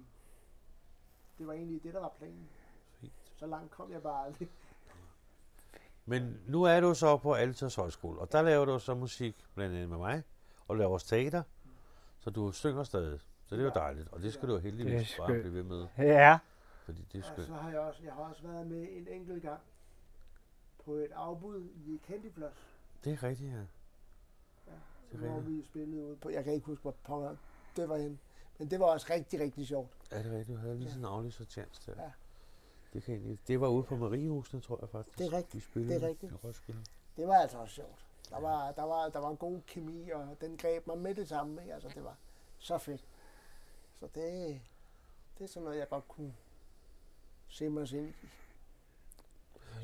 [1.38, 2.50] det var egentlig det, der var planen.
[3.00, 3.14] Fint.
[3.36, 4.50] Så langt kom jeg bare aldrig.
[6.06, 9.76] Men nu er du så på Altas Højskole, og der laver du så musik blandt
[9.76, 10.24] andet med mig,
[10.68, 11.44] og laver også teater,
[12.20, 13.20] så du synger stadig.
[13.48, 13.80] Så det er jo Ja.
[13.80, 16.40] dejligt, og det skal du er heldigvis bare blive ved med, Ja,
[16.86, 17.48] fordi det er Og skønt.
[17.48, 19.60] så har jeg også, jeg har også været med en enkelt gang
[20.86, 22.68] på et afbud i Candy Floss.
[23.04, 23.58] Det er rigtigt, ja.
[23.58, 23.64] Ja,
[25.12, 27.36] Det er hvor vi spillede ud på, jeg kan ikke huske, hvor pokker
[27.76, 28.18] det var henne.
[28.58, 29.92] Men det var også rigtig, rigtig sjovt.
[30.12, 30.48] Er det rigtigt?
[30.48, 30.90] Du havde lige Ja.
[30.94, 32.02] sådan en aflyst chance der.
[32.04, 32.12] Ja.
[32.94, 35.18] Det, kan egentlig, det var ude på Mariehusene, tror jeg faktisk.
[35.20, 35.56] Det er rigtigt.
[35.56, 36.32] Vi spillede Det er rigtigt.
[36.32, 36.80] i Roskilde.
[37.18, 38.06] Det var altså også sjovt.
[38.30, 41.28] Der var, der var, der var en god kemi, og den greb mig med det
[41.30, 41.62] samme.
[41.62, 41.74] Ikke?
[41.74, 42.16] Altså, det var
[42.58, 43.06] så fedt.
[44.00, 44.60] Så det,
[45.38, 46.34] det er sådan noget, jeg godt kunne
[47.48, 48.14] se mig selv i.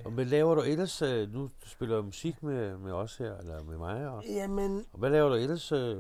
[0.05, 1.01] Og hvad laver du ellers?
[1.01, 4.07] øh, Nu spiller du musik med, med os her, eller med mig.
[4.09, 5.97] Og, Jamen, og hvad laver du ellers øh,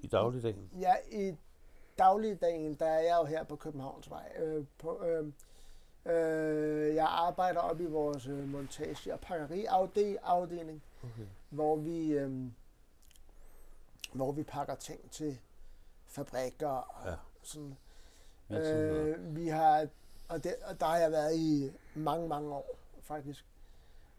[0.00, 0.70] i dagligdagen?
[0.80, 1.36] Ja, i
[1.98, 4.32] dagligdagen, der er jeg jo her på Københavnsvej.
[4.38, 5.26] Øh, på, øh,
[6.06, 11.26] øh, jeg arbejder op i vores øh, montage- og pakkeriafdeling, Okay.
[11.50, 12.50] hvor vi, øh,
[14.12, 15.38] hvor vi pakker ting til
[16.16, 17.14] fabrikker og Ja.
[17.42, 17.76] sådan.
[18.50, 19.86] Øh, vi har,
[20.28, 23.46] og, det, og der har jeg været i mange, mange år, faktisk.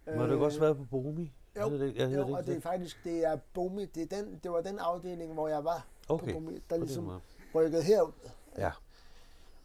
[0.06, 1.34] Men har du ikke også været på Bomi?
[1.56, 4.16] Øh, jo, det, jeg Jo, det og det er faktisk, det er Bomi, det, er
[4.18, 7.22] den, det var den afdeling, hvor jeg var Okay, på Bomi, der ligesom
[7.56, 8.12] rykket herud.
[8.58, 8.72] Ja.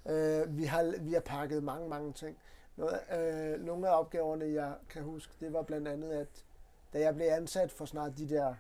[0.07, 2.37] Øh, vi, har, vi har pakket mange, mange ting.
[2.77, 6.45] Noget, øh, nogle af opgaverne, jeg kan huske, det var blandt andet, at
[6.93, 8.55] da jeg blev ansat for snart de der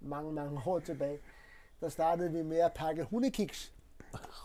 [0.00, 1.18] mange, mange år tilbage,
[1.80, 3.72] der startede vi med at pakke hundekiks.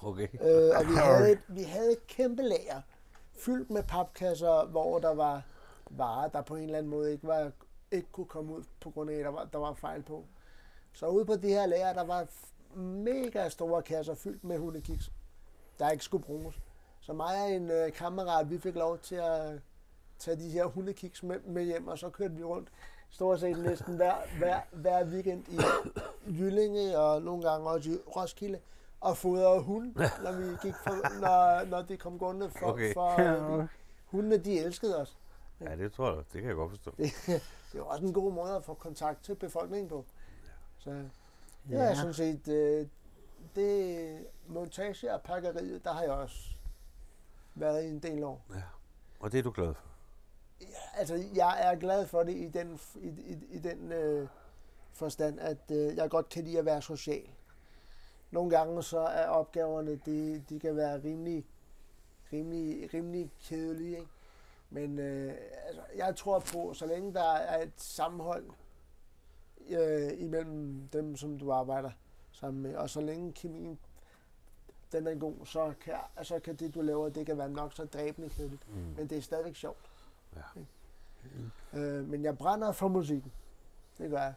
[0.04, 0.28] Okay.
[0.42, 2.82] Øh, og vi havde, et, vi havde et kæmpe lager
[3.36, 5.42] fyldt med papkasser, hvor der var
[5.90, 7.52] varer, der på en eller anden måde ikke, var,
[7.92, 10.26] ikke kunne komme ud, på grund af, at der var, der var fejl på.
[10.94, 12.28] Så ude på det her lager, der var
[12.76, 15.12] mega store kasser fyldt med hundekiks,
[15.80, 16.60] der ikke skulle bruges.
[17.00, 19.62] Så mig og en øh, kammerat, vi fik lov til at
[20.20, 22.70] tage de her hundekiks med, med hjem, og så kørte vi rundt
[23.14, 25.58] stort set næsten hver, hver, hver weekend i
[26.40, 28.60] Jyllinge og nogle gange også i Roskilde
[29.02, 32.94] og fodrede hunde, når vi gik for, når, når de kom gående for, Okay.
[32.94, 33.68] for Ja.
[34.06, 35.18] hundene, de elskede os.
[35.62, 36.92] Ja, det tror jeg, det kan jeg godt forstå.
[36.98, 37.12] Det,
[37.74, 40.06] det var også en god måde at få kontakt til befolkningen på.
[40.78, 40.90] Så
[41.70, 41.78] ja.
[41.78, 41.96] Ja.
[41.96, 42.88] sådan set, øh,
[43.56, 46.38] det montage og pakkeriet, der har jeg også
[47.56, 48.46] været i en del år.
[48.56, 48.62] Ja.
[49.20, 49.84] Og det er du glad for?
[50.98, 54.28] Altså, jeg er glad for det i den, i, i, i den øh,
[54.94, 57.30] forstand, at øh, jeg godt kan lide at være social.
[58.32, 61.46] nogle gange så er opgaverne, de, de kan være rimelig,
[62.34, 63.98] rimelig, rimelig kedelige.
[63.98, 64.10] Ikke?
[64.70, 65.34] Men øh,
[65.68, 68.50] altså, jeg tror på, så længe der er et sammenhold
[69.70, 71.92] øh, imellem dem, som du arbejder
[72.32, 73.80] sammen med, og så længe kemien
[74.94, 77.86] den er god, så kan, så kan det, du laver, det kan være nok så
[77.86, 78.70] dræbende kedeligt.
[78.70, 78.76] Mm.
[78.98, 79.90] Men det er stadigvæk sjovt.
[81.74, 81.80] Ja.
[81.80, 83.32] Øh, men jeg brænder for musikken.
[83.98, 84.34] Det gør jeg.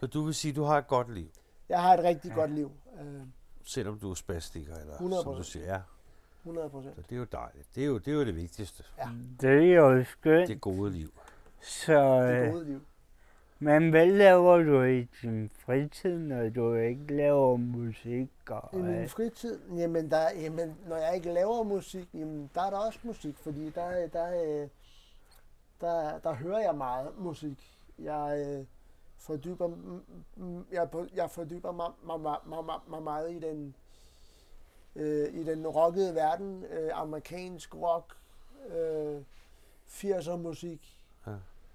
[0.00, 1.28] Så du vil sige, at du har et godt liv,
[1.68, 2.34] Jeg har et rigtig ja.
[2.34, 2.70] godt liv.
[3.00, 3.20] Øh,
[3.64, 5.22] selvom du er spastiker, eller 100%.
[5.22, 5.80] som du siger, ja.
[6.42, 6.96] 100 procent.
[6.96, 7.68] Så det er jo dejligt.
[7.74, 8.84] Det er jo det, er jo det vigtigste.
[8.98, 9.08] Ja.
[9.40, 10.48] Det er jo skønt.
[10.48, 11.08] Det gode liv.
[11.60, 12.80] Så, Det øh, gode liv.
[13.58, 18.30] men hvad laver du i din fritid, når du ikke laver musik?
[18.50, 22.62] Og, I min øh, fritid, jamen, der, jamen, når jeg ikke laver musik, jamen, der
[22.62, 24.68] er der også musik, fordi der, der, øh,
[25.80, 27.78] der, der hører jeg meget musik.
[27.98, 28.66] Jeg øh,
[29.16, 29.70] fordyber,
[30.72, 33.74] jeg, jeg fordyber mig, mig, mig, mig, mig, meget i den,
[34.96, 38.16] øh, i den rockede verden, øh, amerikansk rock,
[38.68, 39.22] øh,
[39.86, 41.32] 80'er musik, Ja.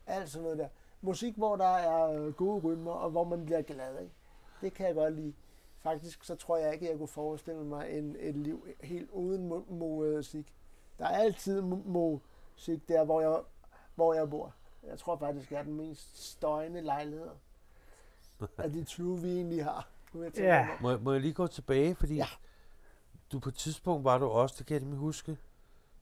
[0.08, 0.68] alt sådan noget der.
[1.02, 4.14] Musik, hvor der er øh, gode rytmer, og hvor man bliver glad, ikke?
[4.62, 5.34] Det kan jeg godt lide.
[5.80, 9.74] Faktisk så tror jeg ikke, jeg kunne forestille mig en, et liv helt uden mu-
[9.74, 10.54] musik.
[10.98, 13.40] Der er altid mu- musik der, hvor jeg,
[13.96, 14.54] hvor jeg bor.
[14.84, 17.30] Jeg tror faktisk, jeg er den mest støjende lejlighed
[18.58, 19.90] af de 20, vi egentlig har.
[20.14, 20.68] jeg Ja.
[20.82, 22.28] Må, må jeg lige gå tilbage, fordi Ja.
[23.32, 25.38] du på et tidspunkt var du også, det kan jeg nemlig huske,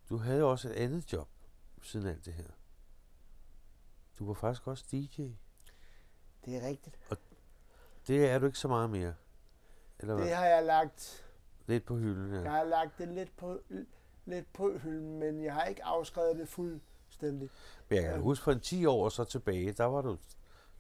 [0.10, 1.28] du havde også et andet job
[1.82, 2.48] siden alt det her.
[4.20, 5.22] Du var faktisk også DJ.
[6.46, 7.00] Det er rigtigt.
[8.08, 9.14] Det er du ikke så meget mere.
[10.00, 10.26] Eller hvad?
[10.26, 11.26] Det har jeg lagt,
[11.68, 12.50] Lidt på hylden, jeg ja.
[12.50, 13.60] har lagt det lidt på,
[14.26, 16.48] lidt på hylden, men jeg har ikke afskrevet det
[17.20, 17.50] fuldstændig.
[17.90, 18.20] Men jeg kan Ja.
[18.20, 20.18] huske for en 10 år så tilbage, der var du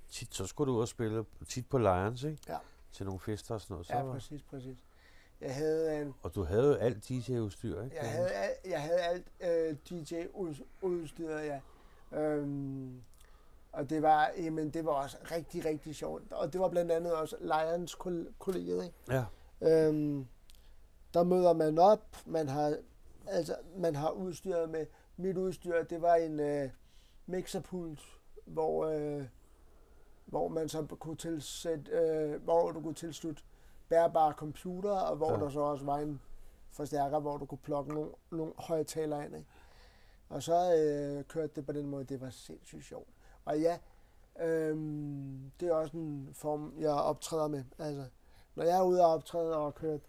[0.10, 2.41] tit, så skulle du ud og spille tit på Lions, ikke?
[2.47, 2.58] Ja.
[2.91, 3.88] Til nogle fester og sådan noget.
[3.88, 4.78] Så Ja, præcis, præcis.
[5.41, 7.95] Jeg havde en, og du havde jo alt DJ-udstyr, ikke?
[8.02, 11.60] Jeg havde, al- jeg havde alt øh, DJ-udstyret, ja.
[12.19, 13.02] Øhm,
[13.71, 16.32] og det var, jamen, det var også rigtig, rigtig sjovt.
[16.34, 18.95] Og det var blandt andet også Lions kol- kollegiet, ikke?
[19.10, 19.23] Ja,
[19.62, 20.28] Øhm,
[21.13, 22.78] der møder man op, man har,
[23.28, 24.86] altså, man har udstyret med,
[25.19, 26.69] mit udstyr, det var en øh,
[27.25, 27.99] mixerpult,
[28.45, 29.25] hvor, øh,
[30.25, 33.43] hvor man så kunne tilsætte, øh, hvor du kunne tilslutte
[33.89, 35.39] bærbare computer, og hvor Ja.
[35.39, 36.21] der så også var en
[36.71, 39.36] forstærker, hvor du kunne plukke nogle, nogle højtalere ind.
[39.36, 39.49] Ikke?
[40.29, 43.10] Og så øh, kørte det på den måde, det var sindssygt sjovt.
[43.45, 43.77] Og ja,
[44.41, 47.63] øhm, det er også en form, jeg optræder med.
[47.79, 48.05] Altså,
[48.55, 50.01] når jeg er ude og optræde og kørt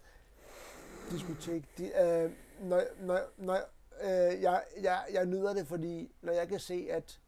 [1.11, 2.31] diskotek, de, øh,
[2.69, 3.57] når, når, når,
[4.03, 7.19] øh, jeg, jeg, jeg nyder det, fordi når jeg kan se, at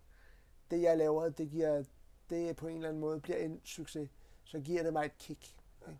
[0.71, 1.83] det jeg laver, det giver,
[2.29, 4.09] det på en eller anden måde bliver en succes,
[4.43, 5.55] så giver det mig et kick.
[5.87, 5.99] ikke?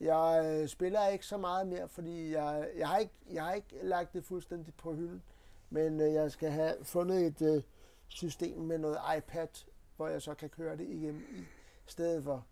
[0.00, 3.78] Jeg øh, spiller ikke så meget mere, fordi jeg, jeg, har ikke, jeg har ikke
[3.82, 5.22] lagt det fuldstændig på hylden,
[5.70, 7.62] men øh, jeg skal have fundet et øh,
[8.08, 9.48] system med noget iPad,
[9.96, 11.44] hvor jeg så kan køre det igennem i
[11.86, 12.46] stedet for.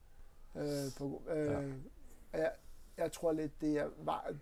[0.56, 0.64] Øh,
[0.98, 1.60] på, øh, Ja.
[2.38, 2.52] jeg,
[2.96, 3.88] jeg tror lidt, det er,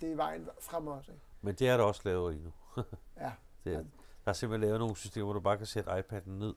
[0.01, 1.13] det er vejen frem også.
[1.13, 1.25] Ikke?
[1.43, 2.53] men det er der også lavet nu.
[3.21, 3.33] Ja,
[3.65, 3.79] Det er,
[4.25, 6.55] der er simpelthen lavet nogle systemer, hvor du bare kan sætte iPad'en ned,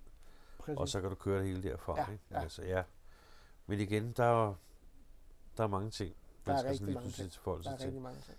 [0.60, 0.78] præcis.
[0.78, 2.00] og så kan du køre det hele derfra.
[2.02, 2.24] Ja, ikke?
[2.32, 2.42] ja.
[2.42, 2.84] Altså, ja.
[3.66, 4.56] Men igen, der er,
[5.58, 7.32] der er mange ting, Der man er skal lige mange pludselig ting.
[7.32, 8.38] til forhold der er rigtig mange ting.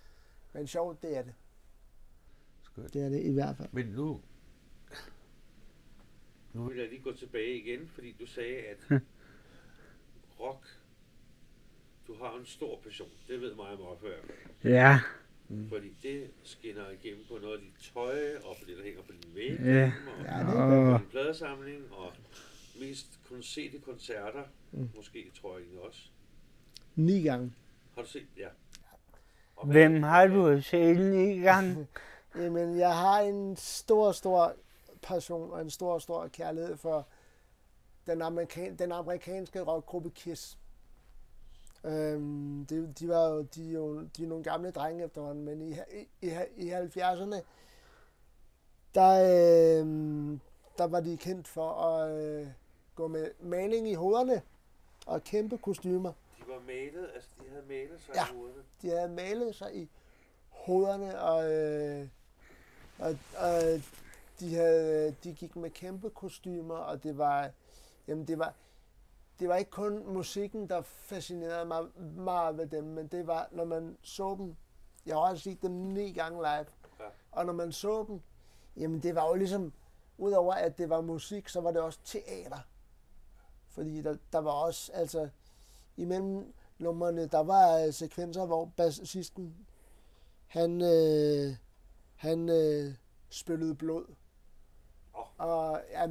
[0.52, 1.34] Men sjovt, det er det.
[2.62, 2.94] Skønt.
[2.94, 3.68] Det er det i hvert fald.
[3.72, 4.20] Men nu,
[6.52, 9.00] nu vil jeg lige gå tilbage igen, fordi du sagde, at
[10.40, 10.66] rock,
[12.06, 13.08] du har en stor passion.
[13.28, 14.16] Det ved mig om op før.
[14.64, 15.00] ja,
[15.68, 19.12] Fordi det skinner igennem på noget af dit tøj, og på det, der hænger på
[19.12, 19.92] din væg, Ja.
[20.18, 22.12] og Ja, det er på din pladesamling, og
[22.80, 24.88] mest kun se det koncerter, Mm.
[24.96, 26.00] måske tror jeg egentlig også.
[26.96, 27.52] Ni gange.
[27.94, 28.26] Har du set?
[28.36, 28.48] Ja.
[29.56, 30.98] Og hvem har du set
[31.36, 31.86] i gang?
[32.36, 34.54] Jamen, jeg har en stor, stor
[35.02, 37.08] passion og en stor, stor kærlighed for
[38.06, 40.58] den, amerikan- den amerikanske rockgruppe Kiss.
[41.84, 45.70] Øhm, de, de, var jo, de, jo, de er nogle gamle drenge efterhånden, men i,
[45.72, 47.36] i, i, i 70'erne,
[48.94, 50.40] der, øhm,
[50.78, 52.46] der var de kendt for at øh,
[52.94, 54.42] gå med maling i hovederne
[55.06, 56.12] og kæmpe kostymer.
[56.38, 58.24] De var malet, altså de havde malet sig Ja.
[58.32, 58.64] i hovedet.
[58.82, 59.88] De havde malet sig i
[60.48, 62.08] hovederne, og, øh,
[62.98, 63.60] og, og
[64.40, 67.50] de, havde, de gik med kæmpe kostymer, og det var,
[68.08, 68.54] jamen det var,
[69.40, 71.82] det var ikke kun musikken, der fascinerede mig
[72.16, 74.56] meget ved dem, men det var, når man så dem,
[75.06, 76.66] jeg har også set dem ni gange live,
[77.00, 77.04] Ja.
[77.32, 78.20] og når man så dem,
[78.76, 79.72] jamen det var jo ligesom,
[80.18, 82.58] udover at det var musik, så var det også teater.
[83.68, 85.28] Fordi der, der var også, altså,
[85.96, 89.66] imellem numrene, der var øh, sekvenser, hvor bassisten,
[90.46, 91.56] han, øh,
[92.16, 92.94] han øh,
[93.28, 94.04] spyttede blod.
[95.14, 95.24] Åh.
[95.38, 96.06] Og, ja,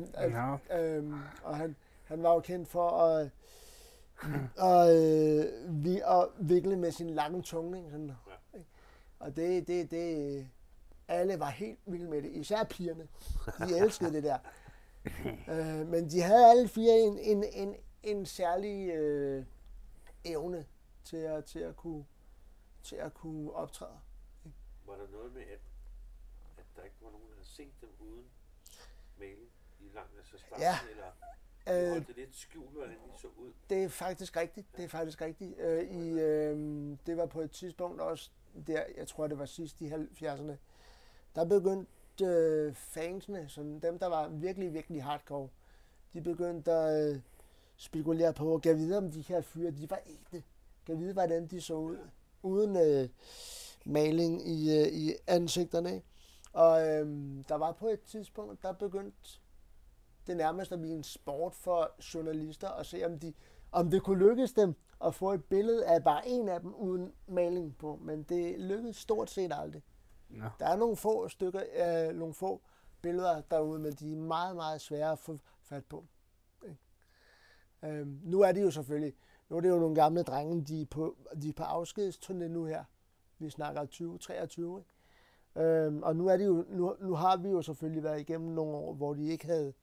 [0.72, 1.14] øh, øhm,
[1.44, 1.76] og han,
[2.10, 3.30] han var jo kendt for at,
[4.58, 7.78] og, øh, vi, at vikle med sin lange tunge.
[7.78, 7.90] Ikke?
[7.92, 8.12] Sådan,
[8.54, 8.66] ikke?
[9.20, 10.50] Og det, det, det,
[11.08, 13.08] alle var helt vilde med det, især pigerne.
[13.68, 14.38] De elskede det der.
[15.52, 19.46] øh, men de havde alle fire en, en, en, en særlig øh,
[20.26, 20.66] evne
[21.04, 22.06] til at, til at kunne
[22.84, 24.00] til at kunne optræde.
[24.86, 25.60] Var der noget med, at,
[26.58, 28.26] at der ikke var nogen, der havde set dem uden
[29.20, 30.76] maling i langt altså starten, Ja.
[30.92, 31.12] eller
[31.72, 33.52] Øh, holdt det lidt skjult, hvordan de så ud?
[33.70, 34.68] Det er faktisk rigtigt.
[34.78, 35.60] Det er faktisk rigtigt.
[35.60, 36.58] Øh, i, øh,
[37.06, 38.30] det var på et tidspunkt også,
[38.68, 40.54] der, jeg tror det var sidst i 70'erne,
[41.36, 45.50] der begyndte øh, fansene, sådan dem der var virkelig, virkelig hardcore,
[46.14, 47.20] de begyndte at øh,
[47.78, 50.44] spekulere på, at vide om de her fyre, de var ægte.
[50.86, 51.98] Kan vide, hvordan de så ud,
[52.44, 53.10] uden øh,
[53.86, 56.02] maling i, øh, i ansigterne.
[56.54, 57.08] Og øh,
[57.50, 59.40] der var på et tidspunkt, der begyndte
[60.30, 63.34] det nærmest at blive en sport for journalister at se, om, de,
[63.72, 67.14] om det kunne lykkes dem at få et billede af bare en af dem uden
[67.28, 68.00] maling på.
[68.02, 69.84] Men det lykkedes stort set aldrig.
[70.30, 70.46] Nå.
[70.60, 72.62] Der er nogle få stykker, øh, nogle få
[73.02, 76.06] billeder derude, men de er meget, meget svære at få fat på.
[77.84, 79.14] Øhm, nu er de jo selvfølgelig,
[79.50, 82.66] nu er det jo nogle gamle drenge, de er på, de er på afskedsturné nu
[82.66, 82.84] her.
[83.38, 85.68] Vi snakker 2023, ikke?
[85.68, 88.78] Øhm, og nu, er de jo, nu, nu har vi jo selvfølgelig været igennem nogle
[88.78, 89.74] år, hvor de ikke havde Ja.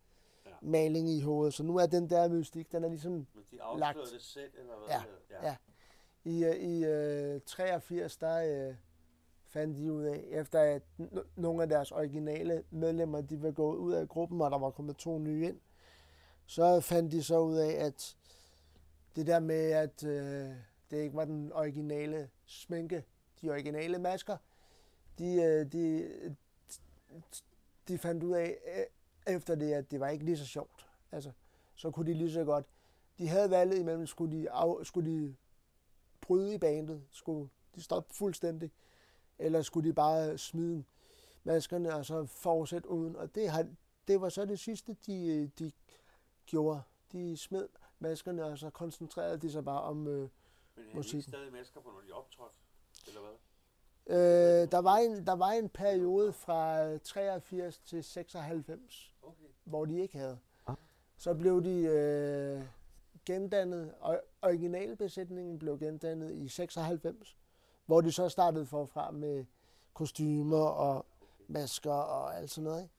[0.62, 1.54] Maling i hovedet.
[1.54, 3.98] Så nu er den der mystik, den er ligesom Men de Lagt.
[4.12, 4.96] det selv, eller hvad?
[5.30, 5.56] Ja, ja.
[6.24, 8.74] i, øh, i øh, 83, der øh,
[9.44, 10.82] fandt de ud af, efter at
[11.36, 14.96] nogle af deres originale medlemmer, de var gået ud af gruppen, og der var kommet
[14.96, 15.60] to nye ind,
[16.46, 18.16] så fandt de så ud af, at
[19.16, 20.50] det der med, at øh,
[20.90, 23.04] det ikke var den originale sminke,
[23.42, 24.36] de originale masker,
[25.18, 26.10] de, øh, de,
[27.88, 28.58] de fandt ud af
[29.26, 30.88] efter det, at det var ikke lige så sjovt.
[31.12, 31.32] Altså,
[31.74, 32.66] så kunne de lige så godt.
[33.18, 35.36] De havde valget imellem, skulle de, af, skulle de
[36.20, 38.70] bryde i bandet, skulle de stoppe fuldstændig,
[39.38, 40.84] eller skulle de bare smide
[41.44, 43.16] maskerne og så fortsætte uden.
[43.16, 43.66] Og det, har,
[44.08, 45.72] det var så det sidste, de, de
[46.46, 46.82] gjorde.
[47.12, 50.06] De smed maskerne, og så koncentrerede de sig bare om...
[50.06, 50.20] Øh,
[50.76, 51.18] Men Musikken.
[51.18, 52.54] ikke stadig masker på, når de optrådte?
[53.06, 53.32] Eller hvad?
[54.16, 59.44] øh, der, var en, der var en periode fra 83 til 96, Okay.
[59.64, 60.38] hvor de ikke havde.
[60.66, 60.76] Ah.
[61.16, 62.62] Så blev de øh,
[63.24, 67.36] gendannet, og originalbesætningen blev gendannet i 96,
[67.86, 69.44] hvor de så startede forfra med
[69.94, 71.06] kostymer og
[71.48, 72.82] masker og alt sådan noget.
[72.82, 72.94] Ikke?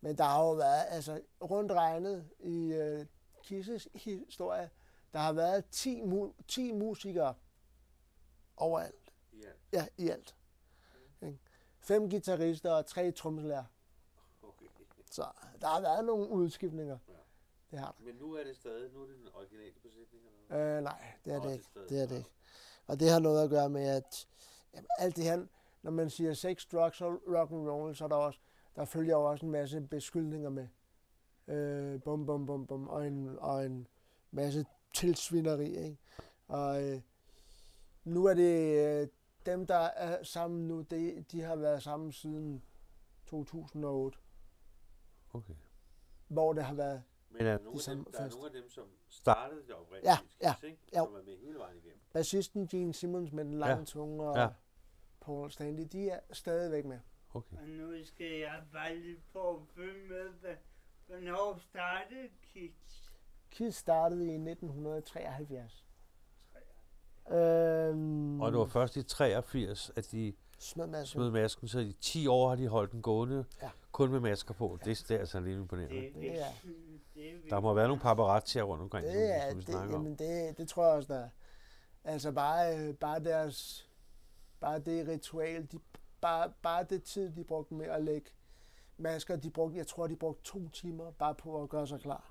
[0.00, 3.06] Men der har jo været, altså rundt regnet i øh,
[3.42, 4.70] Kisses historie,
[5.12, 7.34] der har været 10, mu- 10 musikere
[8.56, 9.12] overalt.
[9.42, 10.36] Ja, Ja, i alt.
[11.22, 11.38] Ikke?
[11.80, 13.64] Fem guitarister og tre trommeslager.
[15.10, 15.26] Så
[15.60, 16.98] der har været nogle udskiftninger.
[17.08, 17.12] Ja.
[17.70, 20.76] Det har Men nu er det stadig, nu er det den originale besætning, eller der.
[20.76, 21.64] Øh, nej, det er Nå, det det ikke.
[21.64, 22.30] er stadig- Det er det ikke.
[22.86, 24.26] Og det har noget at gøre med, at
[24.74, 25.46] jamen, alt det her,
[25.82, 28.38] når man siger sex, drugs og rock and roll, så er der også,
[28.76, 30.68] der følger jo også en masse beskyldninger med.
[31.48, 33.86] Øh, bum, bum, bum, bum, og en, og en
[34.30, 35.98] masse tilsvineri, ikke?
[36.48, 37.00] Og øh,
[38.04, 39.08] nu er det øh,
[39.46, 42.62] dem, der er sammen nu, de, de har været sammen siden
[43.26, 44.18] 2008,
[45.38, 45.54] Okay.
[46.28, 48.52] hvor det har været Men er der nogle, af samme dem, der er nogle af
[48.52, 50.78] dem, som startede det oprindeligt, Ja, ja, Kiss, ikke?
[50.96, 51.04] jo.
[51.04, 52.00] som er med hele vejen igennem?
[52.12, 53.84] bassisten Gene Simmons med den lange Ja.
[53.84, 54.48] tunge og Ja.
[55.20, 56.98] Paul Stanley, de er stadigvæk med.
[57.34, 57.56] Okay.
[57.56, 60.56] Og nu skal jeg bare lige prøve at følge med,
[61.06, 63.12] hvornår startede Kids?
[63.50, 65.84] Kiss startede i 1973.
[67.30, 71.12] Øhm, Og det var først i 83, at de smed masse.
[71.12, 73.70] smed masken, så i 10 år har de holdt den gående, Ja.
[73.92, 74.78] kun med masker på.
[74.84, 75.96] Det, det er altså lidt imponerende.
[75.96, 76.52] Det Det er- er.
[77.50, 80.02] Der må være nogle paparazzier rundt omkring, Det er, som vi det, snakker om.
[80.02, 81.28] jamen det, det tror jeg også, der er.
[82.04, 83.88] Altså bare, øh, bare deres,
[84.60, 85.78] bare det ritual, de,
[86.20, 88.30] bare, bare det tid, de brugte med at lægge
[88.98, 92.24] masker, de brugte, jeg tror, de brugte to timer bare på at gøre sig klar.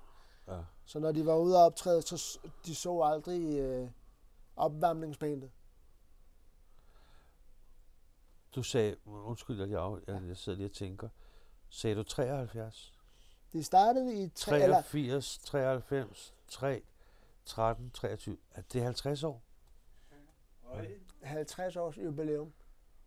[0.48, 0.58] Ja.
[0.84, 3.88] Så når de var ude og optræde, så de så aldrig øh,
[4.56, 5.50] opvarmningsbandet.
[8.54, 11.08] Du sagde, undskyld, jeg, lige af, jeg, jeg sidder lige og tænker,
[11.68, 12.94] sagde du 73?
[13.52, 16.82] De startede i tre, eller, 83, 93, 3,
[17.44, 18.36] 13, 23.
[18.54, 19.42] Er det 50 år?
[20.70, 20.86] Øj,
[21.22, 22.52] 50 års jubilæum.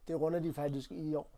[0.07, 1.31] Det runder de faktisk i år.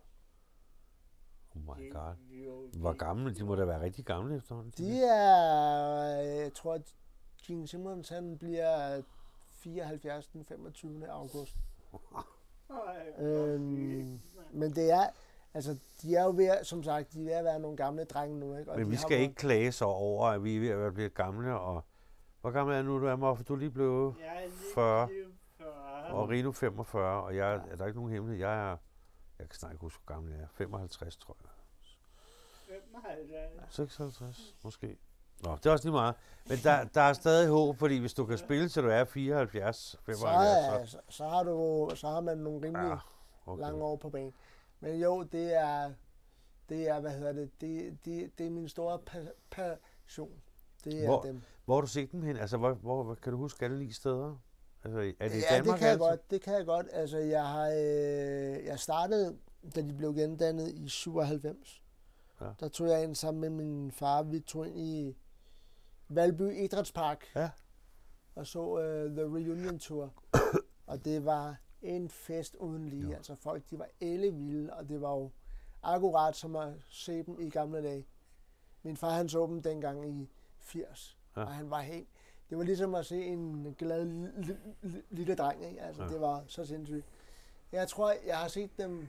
[1.56, 2.80] Oh my det- god.
[2.80, 3.36] Hvor det- gamle?
[3.36, 4.74] De må da være rigtig gamle efterhånden.
[4.78, 6.06] De er,
[6.42, 6.96] jeg tror, at
[7.48, 9.02] Gene Simmons han bliver
[9.50, 11.10] 74 den 25.
[11.10, 11.56] august.
[13.20, 14.20] Øhm,
[14.52, 15.08] men det er,
[15.54, 18.04] altså, de er jo ved, at- som sagt, de er ved at være nogle gamle
[18.04, 18.72] drenge nu, ikke?
[18.72, 20.92] Og Men vi skal været- ikke klage så over, at vi er ved at være
[20.92, 21.60] blevet gamle.
[21.60, 21.84] Og
[22.42, 23.44] hvor gammel er nu, du er, Moffe?
[23.44, 25.08] Du er lige blevet Jeg er lige 40.
[25.08, 26.06] blevet 40.
[26.14, 28.48] Og Rino 45, og jeg, er der ikke nogen hemmelighed?
[28.48, 28.78] Jeg er,
[29.40, 30.48] jeg kan snart ikke huske, hvor gammel jeg er.
[30.52, 31.50] 55, tror jeg.
[32.94, 33.76] 55.
[33.76, 34.98] 56, måske.
[35.44, 36.16] Nå, det er også lige meget.
[36.50, 39.96] Men der, der er stadig håb, fordi hvis du kan spille, til du er 74,
[40.06, 42.98] 75, så, så, så, har du, så har man nogle rimelig ja, ja,
[43.46, 43.62] okay.
[43.62, 44.34] lange år på banen.
[44.80, 45.92] Men jo, det er,
[46.70, 50.32] det er, hvad hedder det, det, det, det er min store pa- passion.
[50.84, 51.42] Det er Hvor- dem.
[51.66, 52.38] Hvor har du set dem hen?
[52.38, 54.36] Altså, hvor, hvor, hvor kan du huske alle ni steder?
[54.84, 56.00] Altså, er det i ja, Danmark det kan jeg altid?
[56.00, 56.32] godt.
[56.32, 56.88] Det kan jeg godt.
[56.92, 59.36] Altså, jeg har, øh, jeg startede,
[59.76, 61.82] da de blev gendannet i 97.
[62.42, 62.46] Ja.
[62.60, 64.24] Der tog jeg ind sammen med min far.
[64.24, 65.18] Vi tog ind i
[66.16, 67.50] Valby Idrætspark Ja.
[68.36, 70.14] og så uh, The Reunion Tour.
[70.88, 73.02] og det var en fest uden lige.
[73.10, 73.16] Jo.
[73.16, 75.32] Altså folk, de var ellevilde, og det var jo
[75.84, 78.08] akkurat som at se dem i gamle dage.
[78.84, 81.42] Min far, han så dem dengang i 80, Ja.
[81.42, 82.08] og han var helt...
[82.50, 85.82] Det var ligesom at se en glad li- li- lille dreng, ikke?
[85.82, 86.10] Altså, Ja.
[86.10, 87.06] det var så sindssygt.
[87.72, 89.08] Jeg tror, jeg har set dem...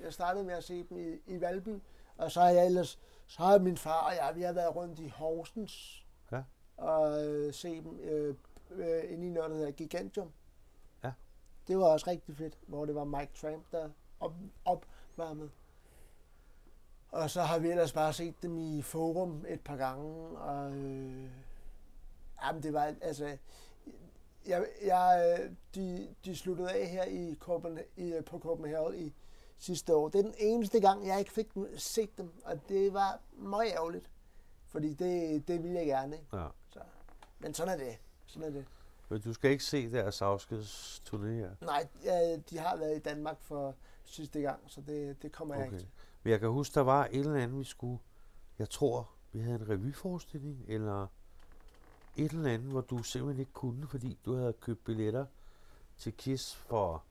[0.00, 1.78] Jeg startede med at se dem i, i Valby,
[2.16, 2.98] og så har jeg ellers...
[3.26, 6.06] Så har min far og jeg, vi har været rundt i Horsens.
[6.78, 8.34] Og øh, se dem øh,
[8.70, 10.30] øh, inde i noget, der hedder Gigantium.
[11.04, 11.12] Ja.
[11.68, 13.88] Det var også rigtig fedt, hvor det var Mike Tramp, der
[14.20, 15.50] op, opvarmede.
[17.12, 21.30] Og så har vi ellers bare set dem i forum et par gange, og øh,
[22.42, 23.36] jamen det var, altså,
[24.46, 29.12] jeg, jeg, øh, de, de sluttede af her i, Copenhagen, i på Copenhagen i
[29.58, 30.08] sidste år.
[30.08, 33.72] Det er den eneste gang, jeg ikke fik dem- set dem, og det var meget
[33.72, 34.10] ærgerligt,
[34.66, 36.36] fordi det, det ville jeg gerne, ikke?
[36.36, 36.46] Ja.
[37.38, 37.98] Men sådan er det.
[38.26, 38.64] Sådan er det.
[39.08, 41.50] Men du skal ikke se deres afskedsturné her.
[41.60, 43.74] Nej, ja, de har været i Danmark for
[44.04, 45.64] sidste gang, så det, det kommer okay.
[45.64, 45.88] jeg ikke til.
[46.22, 47.98] Men jeg kan huske, der var et eller andet, vi skulle...
[48.58, 51.06] Jeg tror, vi havde en revyforestilling, eller
[52.16, 55.26] et eller andet, hvor du simpelthen ikke kunne, fordi du havde købt billetter
[55.98, 57.04] til KISS for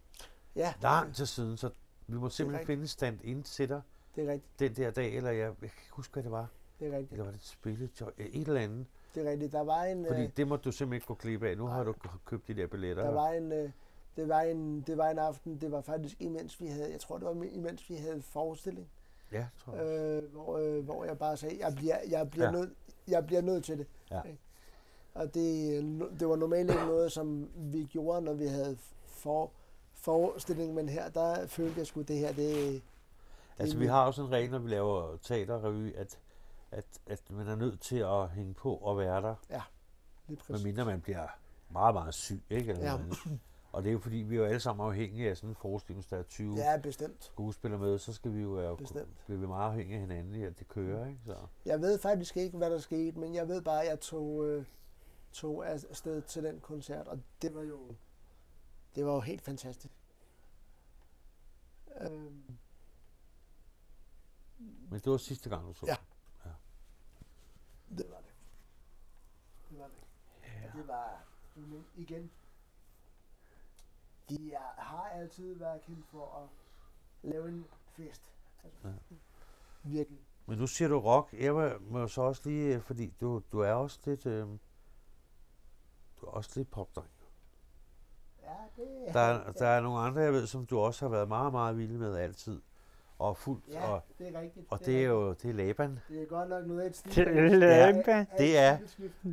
[0.56, 1.70] Ja, lang tid siden, så
[2.08, 3.82] vi må simpelthen finde en stand-in til dig
[4.16, 4.60] det er rigtigt.
[4.60, 6.48] den der dag, eller jeg, jeg kan ikke huske, hvad det var.
[6.80, 7.12] Det er rigtigt.
[7.12, 8.14] Eller var det et spillejob?
[8.18, 8.86] Et eller andet.
[9.18, 9.52] Det er rigtigt.
[9.52, 11.58] Der var en, Fordi øh, det må du simpelthen ikke gå glip af.
[11.58, 11.94] Nu har du
[12.26, 13.04] købt de der billetter.
[13.04, 13.70] der var en, øh,
[14.18, 17.18] det var en, det var en aften, det var faktisk imens vi havde, jeg tror
[17.18, 18.88] det var imens vi havde forestilling,
[19.32, 19.86] Ja, tror jeg.
[19.86, 22.52] øh, hvor, øh, hvor jeg bare sagde, jeg bliver, jeg bliver, Ja.
[22.52, 22.74] nødt,
[23.08, 23.88] jeg bliver nødt til det.
[24.12, 24.22] Ja.
[24.22, 24.40] Ikke?
[25.14, 25.84] Og det,
[26.20, 29.52] det var normalt ikke noget, som vi gjorde, når vi havde for,
[29.94, 32.82] forestilling, men her, der følte jeg sgu det her, det,
[33.60, 36.20] Altså, vi har også en regel, når vi laver teaterrevy, at,
[36.72, 39.36] at, at man er nødt til at hænge på og være der,
[40.28, 40.50] lige præcis.
[40.50, 41.28] medmindre man bliver
[41.70, 42.72] meget, meget syg, ikke?
[42.72, 42.98] Eller Ja.
[42.98, 43.40] noget.
[43.72, 46.02] Og det er jo fordi, vi er jo alle sammen afhængige af sådan en forestilling,
[46.02, 47.24] hvis der er 20 Ja, bestemt.
[47.24, 49.24] skuespillere med, så skal vi jo være, Bestemt.
[49.26, 51.20] bliver vi meget afhængige af hinanden i, at det kører, ikke?
[51.26, 51.38] Så.
[51.66, 54.66] Jeg ved faktisk ikke, hvad der skete, men jeg ved bare, at jeg tog, øh,
[55.32, 57.96] tog af- afsted til den koncert, og det var jo,
[58.96, 59.94] det var jo helt fantastisk.
[62.02, 62.58] Øhm,
[64.90, 65.96] Men det var sidste gang, du så Ja.
[65.96, 66.04] den.
[67.98, 68.34] det var det.
[69.70, 69.94] Det var det.
[70.66, 71.22] Og det var,
[71.56, 72.32] men igen,
[74.30, 76.50] de er, har altid været kendt for at
[77.30, 77.66] lave en
[77.96, 78.32] fest.
[78.64, 78.94] Altså, Ja.
[79.84, 80.20] Virkelig.
[80.46, 81.34] Men nu siger du rock.
[81.34, 84.48] Jeg må, må så også lige, øh, fordi du, du er også lidt, øh,
[86.22, 87.10] du er også lidt popdreng.
[88.42, 91.28] Ja, det Der er, der er nogle andre, jeg ved, som du også har været
[91.28, 92.62] meget, meget vild med altid.
[93.20, 93.68] Og fuldt.
[93.68, 94.66] Ja, Og, det er rigtigt.
[94.70, 96.00] og det er jo det er Laban.
[96.10, 97.12] Det er godt nok noget af et stil.
[97.12, 97.26] Til
[97.60, 98.28] Laban.
[98.38, 98.78] Det er-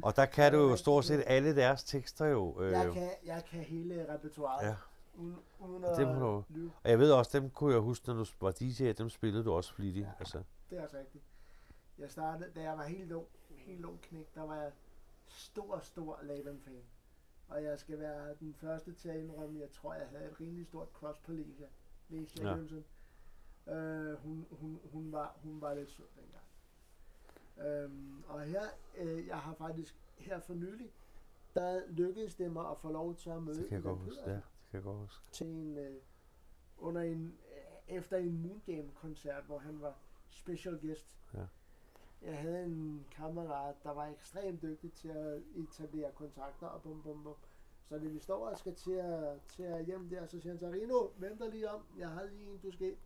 [0.03, 2.61] Og der kan du jo stort set alle deres tekster jo.
[2.63, 4.69] Øh, Jeg kan, jeg kan hele repertoireet.
[4.69, 4.75] ja.
[5.15, 6.71] Uden, uden Og at det må du- lyve.
[6.85, 9.53] Og jeg ved også, dem kunne jeg huske, når du var DJ, dem spillede du
[9.53, 10.07] også flittigt.
[10.07, 10.13] Ja.
[10.19, 11.25] Altså, Det er også rigtigt.
[11.99, 14.71] Jeg startede, da jeg var helt ung, helt ung knæk, der var jeg
[15.27, 16.83] stor, stor Laban-fan.
[17.49, 20.67] Og jeg skal være den første til at indrømme, jeg tror, jeg havde et rimelig
[20.67, 21.67] stort crush på Lesia.
[22.09, 22.51] Lesia Ja.
[22.57, 22.57] ja.
[23.69, 26.45] Øh, hun, hun, hun, var, hun var lidt sød dengang.
[27.69, 28.63] Øhm, og her,
[28.97, 30.93] øh, jeg har faktisk her for nylig,
[31.55, 34.23] der lykkedes det mig at få lov til at møde det kan jeg godt huske.
[34.27, 35.25] Ja, det kan jeg godt huske.
[35.33, 35.97] til en, øh,
[36.79, 39.95] under en, øh, efter en Moon Game koncert, hvor han var
[40.31, 41.07] special guest.
[41.35, 41.47] Ja.
[42.23, 47.23] Jeg havde en kammerat, der var ekstremt dygtig til at etablere kontakter og bum bum
[47.23, 47.35] bum.
[47.89, 50.59] Så da vi står og skal til at, til at hjem der, så siger han
[50.59, 52.97] så, Rino, vent dig lige om, jeg har lige en, du skal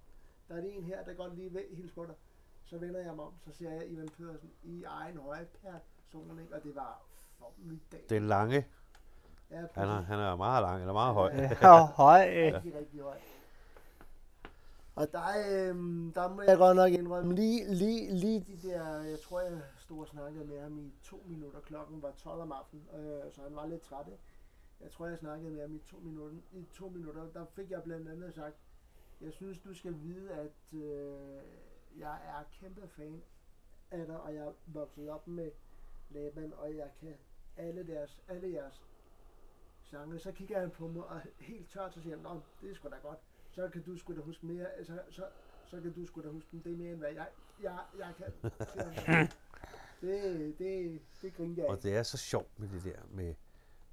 [0.48, 2.14] Der er lige en her, der godt lige vil hilse på dig.
[2.64, 6.54] Så vender jeg mig om, så ser jeg Ivan Pedersen i egen høje person, ikke?
[6.54, 7.02] og det var
[7.38, 8.10] formidabelt.
[8.10, 8.66] Den lange,
[9.50, 11.32] Ja, Han er, han er meget lang, eller meget høj.
[11.34, 12.20] Ja, høj.
[12.54, 13.18] rigtig, rigtig høj.
[14.94, 19.20] Og der, øhm, der må jeg godt nok indrømme, lige, lige, lige de der, jeg
[19.20, 22.88] tror jeg stod og snakkede med ham i to minutter, klokken var 12 om aftenen,
[22.94, 24.06] øh, så han var lidt træt.
[24.06, 24.22] ikke?
[24.80, 27.82] Jeg tror jeg snakkede med ham i to minutter, i to minutter, der fik jeg
[27.82, 28.56] blandt andet sagt,
[29.20, 31.42] jeg synes du skal vide, at øh,
[31.98, 33.22] jeg er kæmpe fan
[33.90, 35.50] af dig, og jeg er vokset op med
[36.10, 37.14] Laban, og jeg kan
[37.56, 38.82] alle, deres, alle jeres
[39.82, 40.18] sange.
[40.18, 42.88] Så kigger han på mig og helt tørt, så siger han, Nå, det er sgu
[42.88, 43.18] da godt.
[43.50, 45.24] Så kan du sgu da huske mere, så, så,
[45.66, 46.62] så kan du sgu da huske dem.
[46.62, 47.28] Det er mere end hvad jeg,
[47.62, 48.32] jeg, jeg kan.
[50.00, 53.34] Det, det, det griner jeg Og det er så sjovt med det der med,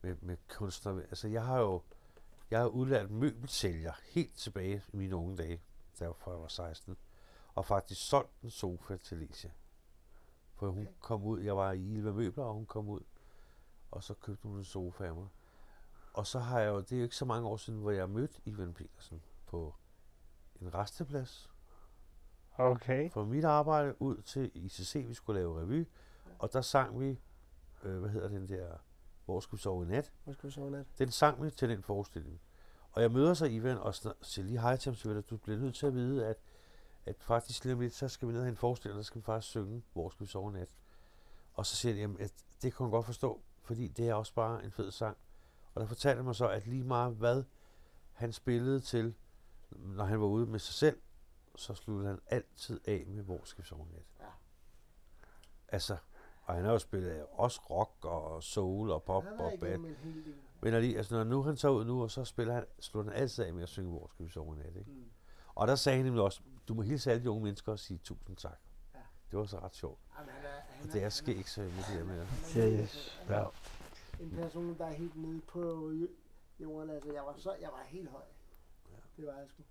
[0.01, 1.01] med, med kunstnere.
[1.01, 1.81] Altså, jeg har jo
[2.51, 5.61] jeg har udlært møbelsælger helt tilbage i mine unge dage,
[5.99, 6.97] der fra jeg var 16,
[7.53, 9.51] og faktisk solgt en sofa til Lesia.
[10.55, 13.01] For hun kom ud, jeg var i Ilva Møbler, og hun kom ud,
[13.91, 15.27] og så købte hun en sofa af mig.
[16.13, 18.09] Og så har jeg jo, det er jo ikke så mange år siden, hvor jeg
[18.09, 19.75] mødte Ivan Petersen på
[20.61, 21.49] en resteplads,
[22.57, 23.11] Okay.
[23.11, 25.87] fra mit arbejde ud til ICC, vi skulle lave revy,
[26.39, 27.19] og der sang vi,
[27.83, 28.77] øh, hvad hedder den der,
[29.25, 30.11] Hvor skal vi sove i nat?
[30.23, 30.85] Hvor skal vi sove nat?
[30.99, 32.41] Den sang vi til den forestilling.
[32.91, 35.75] Og jeg møder så Ivan og siger lige hej til ham, siger, du bliver nødt
[35.75, 36.37] til at vide, at,
[37.05, 39.03] at faktisk lige om lidt, så skal vi ned og have en forestilling, og der
[39.03, 40.69] skal vi faktisk synge, Hvor skal vi sove i nat?
[41.53, 44.33] Og så siger han, jamen, at det kan hun godt forstå, fordi det er også
[44.33, 45.17] bare en fed sang.
[45.73, 47.43] Og der fortalte han mig så, at lige meget hvad
[48.13, 49.13] han spillede til,
[49.69, 51.01] når han var ude med sig selv,
[51.55, 54.05] så sluttede han altid af med, hvor skal vi sove i nat.
[54.19, 54.25] Ja.
[55.67, 55.97] Altså,
[56.45, 59.95] og han har jo spillet også rock og soul og pop og del.
[60.61, 63.21] Men lige, altså, når nu han tager ud nu, og så spiller han, slutter han
[63.21, 64.91] altid af med at synge, hvor skal vi sove nat, ikke?
[64.91, 65.03] Mm.
[65.55, 67.97] Og der sagde han nemlig også, du må hilse alle de unge mennesker og sige
[67.97, 68.57] tusind tak.
[68.93, 68.99] Ja.
[69.31, 69.99] Det var så ret sjovt.
[70.19, 73.21] Jamen, han er, han Og det er skægt så med det der med er- Yes.
[73.29, 73.43] Ja.
[74.19, 75.91] En person, der er helt nede på
[76.59, 76.89] jorden.
[76.89, 78.21] Altså, jeg var, så, jeg var helt høj.
[79.17, 79.63] Det var jeg sgu.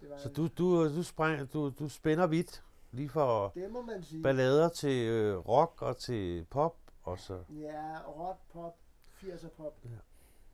[0.00, 2.62] Det, var Så du, du, du, spræng, du, du spænder vidt,
[2.92, 4.22] lige fra det må man sige.
[4.22, 6.76] ballader til øh, rock og til pop.
[7.02, 7.42] Og så.
[7.50, 8.76] Ja, rock, pop,
[9.22, 9.78] 80'er pop.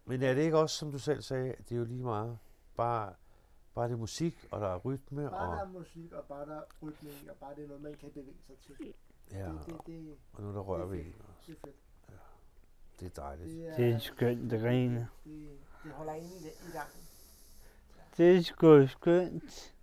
[0.05, 2.39] Men er det ikke også, som du selv sagde, det er jo lige meget,
[2.77, 3.15] bare,
[3.75, 6.47] bare det er musik, og der er rytme, Bare der er og, musik, og bare
[6.47, 8.95] der er rytme, og bare det er noget, man kan bevæge sig til.
[9.33, 11.15] ja, Det, det, det, og nu der rører vi det er en.
[11.29, 11.47] også.
[11.47, 11.77] det er fedt.
[13.01, 13.49] Det er dejligt.
[13.49, 15.09] Det er, Det er skønt at grine.
[15.25, 15.51] det,
[15.85, 16.89] det holder en i, i gang.
[18.17, 19.74] Det er sgu skønt.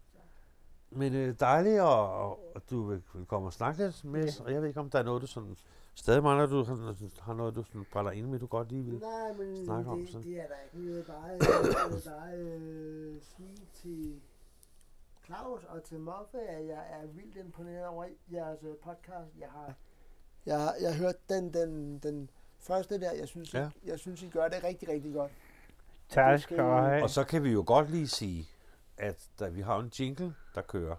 [0.92, 4.40] Men øh, dejligt, og, og, og du vil, vil komme og snakke lidt med os,
[4.40, 5.58] og jeg ved ikke, om der er noget, du sådan,
[5.96, 9.00] stadig mangler, du har, har noget, du sådan brænder ind med, du godt lige vil.
[9.00, 10.24] Nej, men snakke om det, sådan.
[10.28, 10.88] det er der ikke.
[10.90, 14.22] Jeg vil bare, jeg vil bare øh, sige til
[15.26, 19.38] Claus og til Moffe, at jeg er vildt imponeret over jeres øh, podcast.
[19.40, 19.74] Jeg har,
[20.46, 22.30] jeg, har- jeg har hørt den, den, den
[22.60, 23.12] første der.
[23.12, 23.60] Jeg synes, Ja.
[23.60, 23.70] ja.
[23.86, 25.32] jeg synes, I gør det rigtig, rigtig godt.
[26.10, 27.04] Tak skal- du have.
[27.04, 28.48] Og så kan vi jo godt lige sige,
[29.02, 30.96] at der, vi har en jingle, der kører.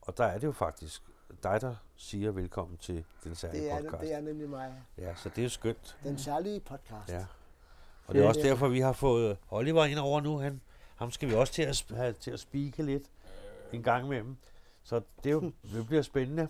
[0.00, 1.02] Og der er det jo faktisk
[1.42, 4.00] dig, der siger velkommen til den særlige Det er, podcast.
[4.02, 4.74] det er nemlig mig.
[4.98, 5.96] Ja, så det er skønt.
[6.02, 7.08] Den særlige podcast.
[7.08, 7.26] Ja.
[8.06, 10.38] Og det er også er- derfor, vi har fået Oliver ind over nu.
[10.38, 10.60] Han,
[10.96, 13.04] ham skal vi også til at, have til at speake lidt
[13.72, 14.36] en gang imellem.
[14.82, 15.40] Så det, er jo,
[15.74, 16.48] det bliver spændende.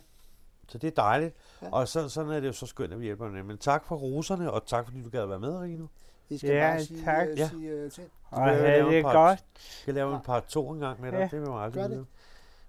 [0.69, 1.35] Så det er dejligt.
[1.63, 1.67] Ja.
[1.67, 1.73] Ja.
[1.73, 3.47] Og så, sådan er det jo så skønt, at vi hjælper hinanden.
[3.49, 5.87] Men tak for roserne, og tak fordi du gad at være med, Rino.
[6.31, 7.29] I skal Ja, bare sige, tak.
[7.29, 7.49] øh, Ja.
[7.49, 8.05] sige øh, til.
[8.31, 9.39] Og jeg have det par- godt.
[9.39, 11.19] Jeg skal lave en par to en gang med dig.
[11.19, 11.23] Ja.
[11.31, 11.91] Det vil man aldrig Gør det.
[11.91, 12.07] vide.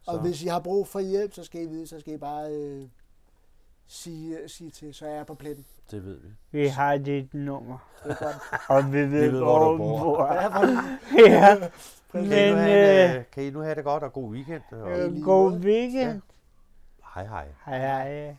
[0.08, 2.18] Og Så- hvis I har brug for hjælp, så skal I vide, så skal I
[2.18, 2.84] bare øh,
[3.88, 5.66] sige, sige til, så er jeg på pletten.
[5.92, 6.28] Det ved vi.
[6.60, 8.36] Vi har dit nummer, Det er godt.
[8.86, 9.98] og vi ved, ved, hvor hvor bor.
[10.00, 10.34] du bor.
[10.34, 10.66] Ja, for,
[11.30, 11.56] Ja,
[12.12, 14.14] Kan, I nu men have, en, øh, øh, kan I nu have det godt og
[14.14, 14.62] god weekend?
[14.72, 16.22] Og, øh, god weekend.
[17.16, 17.48] hej hej.
[17.66, 18.36] Hej hej.